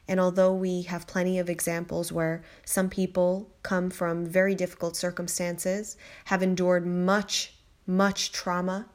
And 0.06 0.20
although 0.20 0.54
we 0.54 0.82
have 0.82 1.06
plenty 1.06 1.38
of 1.38 1.48
examples 1.48 2.12
where 2.12 2.42
some 2.64 2.90
people 2.90 3.50
come 3.62 3.90
from 3.90 4.26
very 4.26 4.54
difficult 4.54 4.96
circumstances, 4.96 5.96
have 6.26 6.42
endured 6.42 6.86
much, 6.86 7.54
much 7.86 8.30
trauma, 8.30 8.86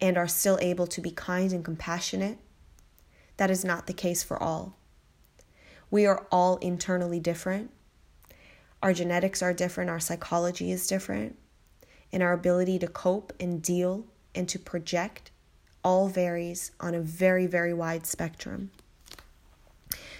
and 0.00 0.16
are 0.16 0.28
still 0.28 0.58
able 0.60 0.86
to 0.86 1.00
be 1.00 1.10
kind 1.10 1.52
and 1.52 1.64
compassionate, 1.64 2.38
that 3.36 3.50
is 3.50 3.64
not 3.64 3.86
the 3.86 3.92
case 3.92 4.22
for 4.22 4.40
all. 4.40 4.78
We 5.90 6.06
are 6.06 6.26
all 6.30 6.56
internally 6.58 7.20
different. 7.20 7.70
Our 8.82 8.92
genetics 8.92 9.42
are 9.42 9.52
different, 9.52 9.90
our 9.90 10.00
psychology 10.00 10.70
is 10.70 10.86
different, 10.86 11.38
and 12.12 12.22
our 12.22 12.32
ability 12.32 12.78
to 12.80 12.86
cope 12.86 13.32
and 13.40 13.60
deal 13.60 14.06
and 14.34 14.48
to 14.48 14.58
project 14.58 15.30
all 15.86 16.08
varies 16.08 16.72
on 16.80 16.96
a 16.96 17.00
very, 17.00 17.46
very 17.46 17.72
wide 17.72 18.04
spectrum. 18.04 18.72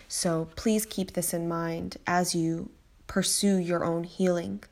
So 0.06 0.48
please 0.54 0.86
keep 0.86 1.14
this 1.14 1.34
in 1.34 1.48
mind 1.48 1.96
as 2.06 2.36
you 2.36 2.70
pursue 3.08 3.56
your 3.56 3.84
own 3.84 4.04
healing. 4.04 4.62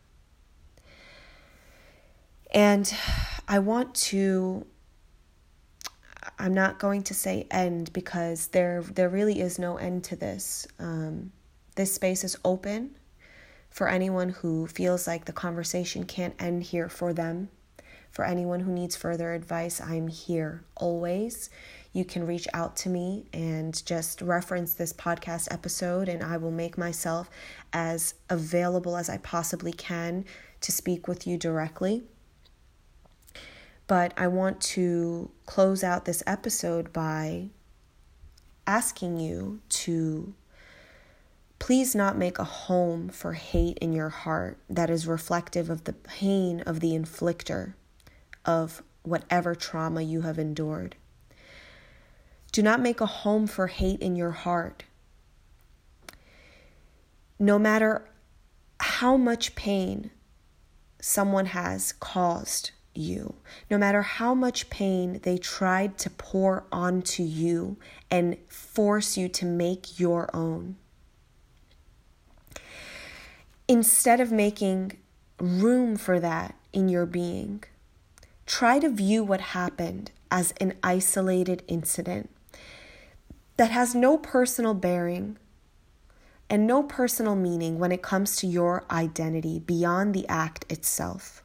And 2.52 2.94
I 3.48 3.59
want 3.59 3.96
to 4.12 4.66
I'm 6.38 6.54
not 6.54 6.78
going 6.78 7.02
to 7.04 7.14
say 7.14 7.48
end 7.50 7.92
because 7.92 8.46
there 8.48 8.80
there 8.83 9.09
really 9.09 9.40
is 9.40 9.59
no 9.59 9.76
end 9.76 10.04
to 10.04 10.16
this. 10.16 10.68
Um, 10.78 11.33
this 11.74 11.92
space 11.92 12.22
is 12.22 12.38
open 12.44 12.94
for 13.68 13.88
anyone 13.88 14.28
who 14.28 14.68
feels 14.68 15.09
like 15.09 15.24
the 15.24 15.33
conversation 15.33 16.04
can't 16.04 16.35
end 16.38 16.62
here 16.62 16.88
for 16.88 17.12
them. 17.12 17.48
For 18.14 18.24
anyone 18.24 18.61
who 18.61 18.70
needs 18.70 18.94
further 18.94 19.35
advice, 19.35 19.81
I'm 19.81 20.07
here 20.07 20.62
always. 20.77 21.50
You 21.92 22.05
can 22.05 22.24
reach 22.29 22.46
out 22.55 22.77
to 22.77 22.88
me 22.88 23.27
and 23.33 23.85
just 23.85 24.22
reference 24.22 24.74
this 24.74 24.92
podcast 24.92 25.53
episode, 25.53 26.09
and 26.09 26.22
I 26.22 26.37
will 26.37 26.53
make 26.53 26.79
myself 26.79 27.29
as 27.72 28.14
available 28.31 28.96
as 28.96 29.11
I 29.11 29.16
possibly 29.16 29.72
can 29.72 30.24
to 30.61 30.70
speak 30.70 31.09
with 31.09 31.27
you 31.27 31.37
directly. 31.37 32.05
But 33.88 34.14
I 34.16 34.29
want 34.29 34.61
to 34.61 35.33
close 35.46 35.83
out 35.83 36.05
this 36.05 36.22
episode 36.24 36.92
by 36.92 37.48
asking 38.64 39.18
you 39.18 39.61
to 39.70 40.35
please 41.59 41.96
not 41.96 42.16
make 42.16 42.38
a 42.38 42.44
home 42.44 43.09
for 43.09 43.33
hate 43.33 43.79
in 43.79 43.92
your 43.92 44.11
heart 44.11 44.57
that 44.70 44.88
is 44.88 45.05
reflective 45.05 45.68
of 45.68 45.83
the 45.83 45.92
pain 45.92 46.61
of 46.61 46.79
the 46.79 46.92
inflictor 46.92 47.74
of 48.44 48.83
whatever 49.02 49.54
trauma 49.54 50.02
you 50.02 50.22
have 50.22 50.38
endured. 50.38 50.96
Do 52.52 52.62
not 52.62 52.80
make 52.80 53.00
a 53.00 53.07
home 53.07 53.46
for 53.46 53.66
hate 53.66 54.00
in 54.00 54.16
your 54.16 54.30
heart. 54.30 54.85
No 57.38 57.59
matter 57.59 58.04
how 58.80 59.16
much 59.16 59.54
pain 59.54 60.11
someone 61.00 61.46
has 61.46 61.92
caused 61.92 62.70
you, 62.94 63.35
no 63.70 63.76
matter 63.76 64.02
how 64.02 64.35
much 64.35 64.70
pain 64.70 65.18
they 65.24 65.37
tried 65.37 65.98
to 65.98 66.11
pour 66.11 66.64
onto 66.70 67.22
you 67.22 67.76
and 68.11 68.37
force 68.48 69.16
you 69.16 69.28
to 69.28 69.44
make 69.44 69.98
your 69.98 70.30
own. 70.35 70.76
Instead 73.66 74.20
of 74.20 74.30
making 74.30 74.92
room 75.40 75.96
for 75.96 76.20
that 76.20 76.54
in 76.72 76.88
your 76.88 77.07
being, 77.07 77.64
try 78.46 78.78
to 78.78 78.88
view 78.88 79.24
what 79.24 79.40
happened 79.40 80.11
as 80.30 80.52
an 80.61 80.74
isolated 80.83 81.62
incident 81.68 82.30
that 83.57 83.70
has 83.70 83.94
no 83.94 84.18
personal 84.18 84.74
bearing 84.74 85.38
and 86.50 86.66
no 86.66 86.83
personal 86.83 87.37
meaning 87.37 87.78
when 87.78 87.92
it 87.92 88.02
comes 88.02 88.37
to 88.37 88.46
your 88.46 88.85
identity 88.90 89.59
beyond 89.59 90.14
the 90.14 90.28
act 90.28 90.70
itself. 90.70 91.42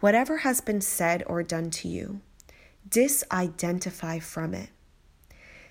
Whatever 0.00 0.38
has 0.38 0.60
been 0.60 0.80
said 0.80 1.24
or 1.26 1.42
done 1.42 1.70
to 1.70 1.88
you, 1.88 2.20
disidentify 2.88 4.22
from 4.22 4.54
it. 4.54 4.70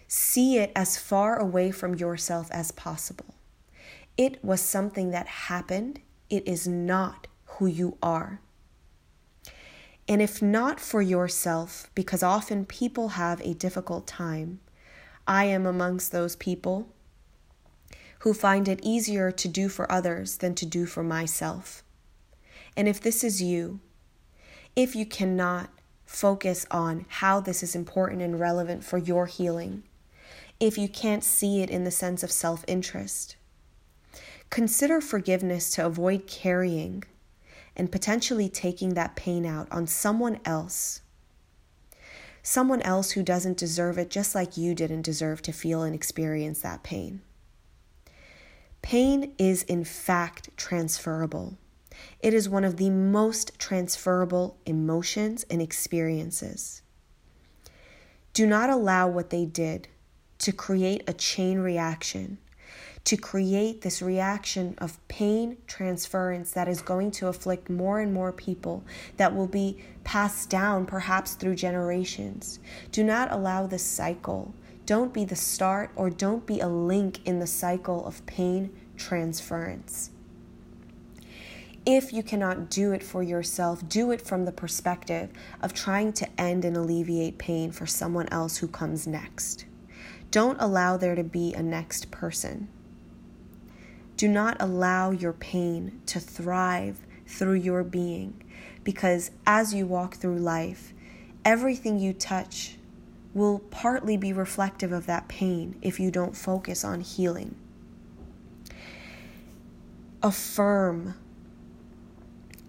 See 0.07 0.57
it 0.57 0.71
as 0.75 0.97
far 0.97 1.37
away 1.37 1.71
from 1.71 1.95
yourself 1.95 2.49
as 2.51 2.71
possible. 2.71 3.35
It 4.17 4.43
was 4.43 4.61
something 4.61 5.11
that 5.11 5.27
happened, 5.27 5.99
it 6.29 6.47
is 6.47 6.67
not 6.67 7.27
who 7.45 7.67
you 7.67 7.97
are. 8.01 8.41
And 10.07 10.21
if 10.21 10.41
not 10.41 10.79
for 10.79 11.01
yourself, 11.01 11.89
because 11.93 12.23
often 12.23 12.65
people 12.65 13.09
have 13.09 13.41
a 13.41 13.53
difficult 13.53 14.07
time, 14.07 14.61
I 15.27 15.45
am 15.45 15.65
amongst 15.65 16.11
those 16.11 16.35
people 16.37 16.87
who 18.19 18.33
find 18.33 18.67
it 18.67 18.79
easier 18.81 19.31
to 19.31 19.47
do 19.47 19.67
for 19.67 19.91
others 19.91 20.37
than 20.37 20.55
to 20.55 20.65
do 20.65 20.85
for 20.85 21.03
myself. 21.03 21.83
And 22.75 22.87
if 22.87 23.01
this 23.01 23.23
is 23.23 23.41
you, 23.41 23.79
if 24.75 24.95
you 24.95 25.05
cannot 25.05 25.69
focus 26.05 26.65
on 26.71 27.05
how 27.09 27.41
this 27.41 27.61
is 27.61 27.75
important 27.75 28.21
and 28.21 28.39
relevant 28.39 28.83
for 28.83 28.97
your 28.97 29.25
healing, 29.25 29.83
if 30.59 30.77
you 30.77 30.87
can't 30.87 31.23
see 31.23 31.61
it 31.61 31.69
in 31.69 31.83
the 31.83 31.91
sense 31.91 32.23
of 32.23 32.31
self 32.31 32.63
interest, 32.67 33.35
consider 34.49 35.01
forgiveness 35.01 35.69
to 35.71 35.85
avoid 35.85 36.27
carrying 36.27 37.03
and 37.77 37.91
potentially 37.91 38.49
taking 38.49 38.95
that 38.95 39.15
pain 39.15 39.45
out 39.45 39.67
on 39.71 39.87
someone 39.87 40.39
else. 40.43 41.01
Someone 42.41 42.81
else 42.81 43.11
who 43.11 43.23
doesn't 43.23 43.57
deserve 43.57 43.97
it, 43.97 44.09
just 44.09 44.33
like 44.33 44.57
you 44.57 44.73
didn't 44.73 45.03
deserve 45.03 45.41
to 45.43 45.53
feel 45.53 45.83
and 45.83 45.93
experience 45.93 46.61
that 46.61 46.83
pain. 46.83 47.21
Pain 48.81 49.33
is, 49.37 49.63
in 49.63 49.83
fact, 49.83 50.49
transferable. 50.57 51.57
It 52.19 52.33
is 52.33 52.49
one 52.49 52.63
of 52.63 52.77
the 52.77 52.89
most 52.89 53.57
transferable 53.59 54.57
emotions 54.65 55.45
and 55.49 55.61
experiences. 55.61 56.81
Do 58.33 58.47
not 58.47 58.69
allow 58.69 59.07
what 59.07 59.29
they 59.29 59.45
did 59.45 59.87
to 60.39 60.51
create 60.51 61.03
a 61.07 61.13
chain 61.13 61.59
reaction 61.59 62.37
to 63.07 63.15
create 63.15 63.79
this 63.79 64.01
reaction 64.01 64.75
of 64.79 64.99
pain 65.07 65.55
transference 65.65 66.51
that 66.51 66.67
is 66.67 66.81
going 66.81 67.09
to 67.09 67.27
afflict 67.27 67.69
more 67.69 68.01
and 68.01 68.13
more 68.13 68.33
people, 68.33 68.83
that 69.15 69.33
will 69.33 69.47
be 69.47 69.77
passed 70.03 70.49
down 70.49 70.85
perhaps 70.85 71.35
through 71.35 71.55
generations. 71.55 72.59
Do 72.91 73.05
not 73.05 73.31
allow 73.31 73.65
this 73.65 73.81
cycle. 73.81 74.53
Don't 74.85 75.13
be 75.13 75.23
the 75.23 75.37
start 75.37 75.89
or 75.95 76.09
don't 76.09 76.45
be 76.45 76.59
a 76.59 76.67
link 76.67 77.25
in 77.25 77.39
the 77.39 77.47
cycle 77.47 78.05
of 78.05 78.25
pain 78.25 78.75
transference. 78.97 80.11
If 81.85 82.11
you 82.11 82.23
cannot 82.23 82.69
do 82.69 82.91
it 82.91 83.03
for 83.03 83.23
yourself, 83.23 83.87
do 83.87 84.11
it 84.11 84.21
from 84.21 84.43
the 84.43 84.51
perspective 84.51 85.29
of 85.61 85.73
trying 85.73 86.11
to 86.11 86.27
end 86.37 86.65
and 86.65 86.75
alleviate 86.75 87.37
pain 87.37 87.71
for 87.71 87.85
someone 87.85 88.27
else 88.33 88.57
who 88.57 88.67
comes 88.67 89.07
next. 89.07 89.63
Don't 90.29 90.57
allow 90.59 90.97
there 90.97 91.15
to 91.15 91.23
be 91.23 91.53
a 91.53 91.63
next 91.63 92.11
person. 92.11 92.67
Do 94.17 94.27
not 94.27 94.57
allow 94.59 95.11
your 95.11 95.31
pain 95.31 96.01
to 96.07 96.19
thrive 96.19 97.05
through 97.27 97.53
your 97.53 97.83
being 97.83 98.43
because 98.83 99.29
as 99.45 99.75
you 99.75 99.85
walk 99.85 100.15
through 100.15 100.39
life, 100.39 100.91
everything 101.45 101.99
you 101.99 102.13
touch 102.13 102.77
will 103.35 103.59
partly 103.59 104.17
be 104.17 104.33
reflective 104.33 104.91
of 104.91 105.05
that 105.05 105.27
pain 105.27 105.77
if 105.83 105.99
you 105.99 106.09
don't 106.09 106.35
focus 106.35 106.83
on 106.83 107.01
healing. 107.01 107.55
Affirm 110.23 111.13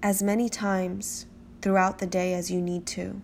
as 0.03 0.23
many 0.23 0.51
times 0.51 1.25
throughout 1.63 1.99
the 1.99 2.07
day 2.07 2.35
as 2.35 2.51
you 2.51 2.61
need 2.61 2.85
to. 2.85 3.23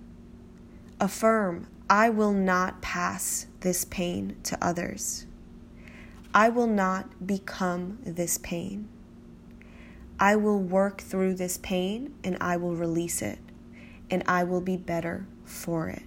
Affirm, 0.98 1.66
I 1.90 2.08
will 2.08 2.32
not 2.32 2.80
pass 2.80 3.48
this 3.60 3.84
pain 3.84 4.36
to 4.44 4.56
others. 4.64 5.26
I 6.36 6.48
will 6.48 6.66
not 6.66 7.24
become 7.24 8.00
this 8.04 8.38
pain. 8.38 8.88
I 10.18 10.34
will 10.34 10.58
work 10.58 11.00
through 11.00 11.34
this 11.34 11.58
pain 11.58 12.12
and 12.24 12.36
I 12.40 12.56
will 12.56 12.74
release 12.74 13.22
it, 13.22 13.38
and 14.10 14.24
I 14.26 14.42
will 14.42 14.60
be 14.60 14.76
better 14.76 15.28
for 15.44 15.88
it. 15.88 16.02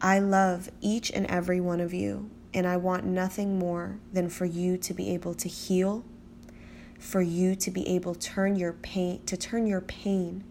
I 0.00 0.18
love 0.20 0.70
each 0.80 1.10
and 1.10 1.26
every 1.26 1.60
one 1.60 1.80
of 1.80 1.92
you, 1.92 2.30
and 2.54 2.66
I 2.66 2.78
want 2.78 3.04
nothing 3.04 3.58
more 3.58 3.98
than 4.10 4.30
for 4.30 4.46
you 4.46 4.78
to 4.78 4.94
be 4.94 5.10
able 5.10 5.34
to 5.34 5.48
heal, 5.48 6.02
for 6.98 7.20
you 7.20 7.54
to 7.56 7.70
be 7.70 7.86
able 7.86 8.14
to 8.14 8.20
turn 8.20 8.56
your 8.56 8.72
pain 8.72 9.20
to 9.26 9.36
turn 9.36 9.66
your 9.66 9.82
pain 9.82 10.44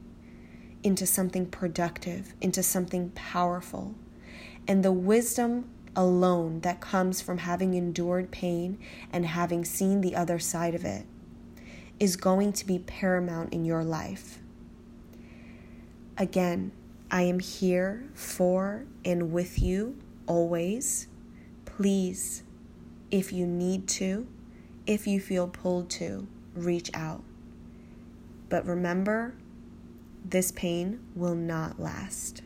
into 0.83 1.07
something 1.07 1.47
productive, 1.47 2.35
into 2.39 2.61
something 2.61 3.09
powerful. 3.15 3.95
And 4.67 4.85
the 4.85 4.91
wisdom 4.91 5.70
alone 5.95 6.61
that 6.61 6.79
comes 6.79 7.21
from 7.21 7.39
having 7.39 7.73
endured 7.73 8.31
pain 8.31 8.77
and 9.11 9.25
having 9.25 9.65
seen 9.65 10.01
the 10.01 10.15
other 10.15 10.39
side 10.39 10.75
of 10.75 10.85
it 10.85 11.05
is 11.99 12.15
going 12.15 12.53
to 12.53 12.65
be 12.65 12.79
paramount 12.79 13.53
in 13.53 13.65
your 13.65 13.83
life. 13.83 14.39
Again, 16.17 16.71
I 17.09 17.23
am 17.23 17.39
here 17.39 18.09
for 18.13 18.85
and 19.03 19.31
with 19.31 19.61
you 19.61 19.97
always. 20.27 21.07
Please, 21.65 22.43
if 23.11 23.33
you 23.33 23.45
need 23.45 23.87
to, 23.89 24.27
if 24.87 25.05
you 25.05 25.19
feel 25.19 25.47
pulled 25.47 25.89
to, 25.91 26.27
reach 26.55 26.89
out. 26.93 27.23
But 28.49 28.65
remember, 28.65 29.35
this 30.23 30.51
pain 30.51 30.99
will 31.15 31.35
not 31.35 31.79
last. 31.79 32.41